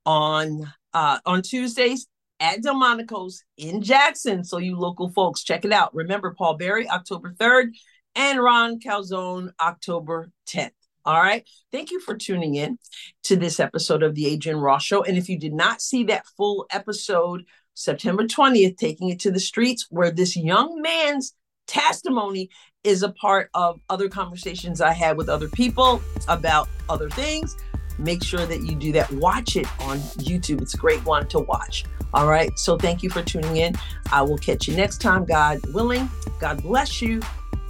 on 0.05 0.71
uh 0.93 1.19
on 1.25 1.41
Tuesdays 1.43 2.07
at 2.39 2.63
Delmonico's 2.63 3.43
in 3.57 3.81
Jackson. 3.81 4.43
So 4.43 4.57
you 4.57 4.77
local 4.77 5.11
folks, 5.11 5.43
check 5.43 5.63
it 5.65 5.71
out. 5.71 5.93
Remember 5.93 6.33
Paul 6.35 6.57
Berry, 6.57 6.89
October 6.89 7.33
3rd, 7.33 7.69
and 8.15 8.41
Ron 8.41 8.79
Calzone, 8.79 9.51
October 9.59 10.31
10th. 10.47 10.71
All 11.03 11.21
right. 11.21 11.47
Thank 11.71 11.91
you 11.91 11.99
for 11.99 12.15
tuning 12.15 12.55
in 12.55 12.77
to 13.23 13.35
this 13.35 13.59
episode 13.59 14.03
of 14.03 14.15
the 14.15 14.33
Adrienne 14.33 14.57
Ross 14.57 14.83
Show. 14.83 15.03
And 15.03 15.17
if 15.17 15.29
you 15.29 15.39
did 15.39 15.53
not 15.53 15.81
see 15.81 16.03
that 16.05 16.27
full 16.37 16.65
episode, 16.71 17.43
September 17.73 18.23
20th, 18.23 18.77
Taking 18.77 19.09
It 19.09 19.19
to 19.21 19.31
the 19.31 19.39
Streets, 19.39 19.87
where 19.89 20.11
this 20.11 20.35
young 20.35 20.81
man's 20.81 21.33
testimony 21.67 22.49
is 22.83 23.03
a 23.03 23.09
part 23.09 23.49
of 23.53 23.79
other 23.89 24.09
conversations 24.09 24.81
I 24.81 24.93
had 24.93 25.17
with 25.17 25.29
other 25.29 25.47
people 25.47 26.01
about 26.27 26.67
other 26.89 27.09
things. 27.09 27.55
Make 27.97 28.23
sure 28.23 28.45
that 28.45 28.61
you 28.61 28.75
do 28.75 28.91
that. 28.93 29.11
Watch 29.13 29.55
it 29.55 29.67
on 29.81 29.99
YouTube. 30.17 30.61
It's 30.61 30.73
a 30.73 30.77
great 30.77 31.03
one 31.05 31.27
to 31.29 31.39
watch. 31.39 31.85
All 32.13 32.27
right. 32.27 32.57
So 32.57 32.77
thank 32.77 33.03
you 33.03 33.09
for 33.09 33.21
tuning 33.21 33.57
in. 33.57 33.75
I 34.11 34.21
will 34.21 34.37
catch 34.37 34.67
you 34.67 34.75
next 34.75 34.99
time, 34.99 35.25
God 35.25 35.59
willing. 35.73 36.09
God 36.39 36.61
bless 36.63 37.01
you 37.01 37.21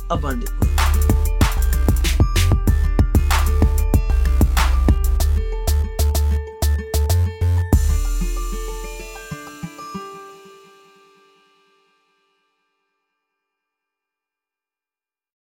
abundantly. 0.09 0.80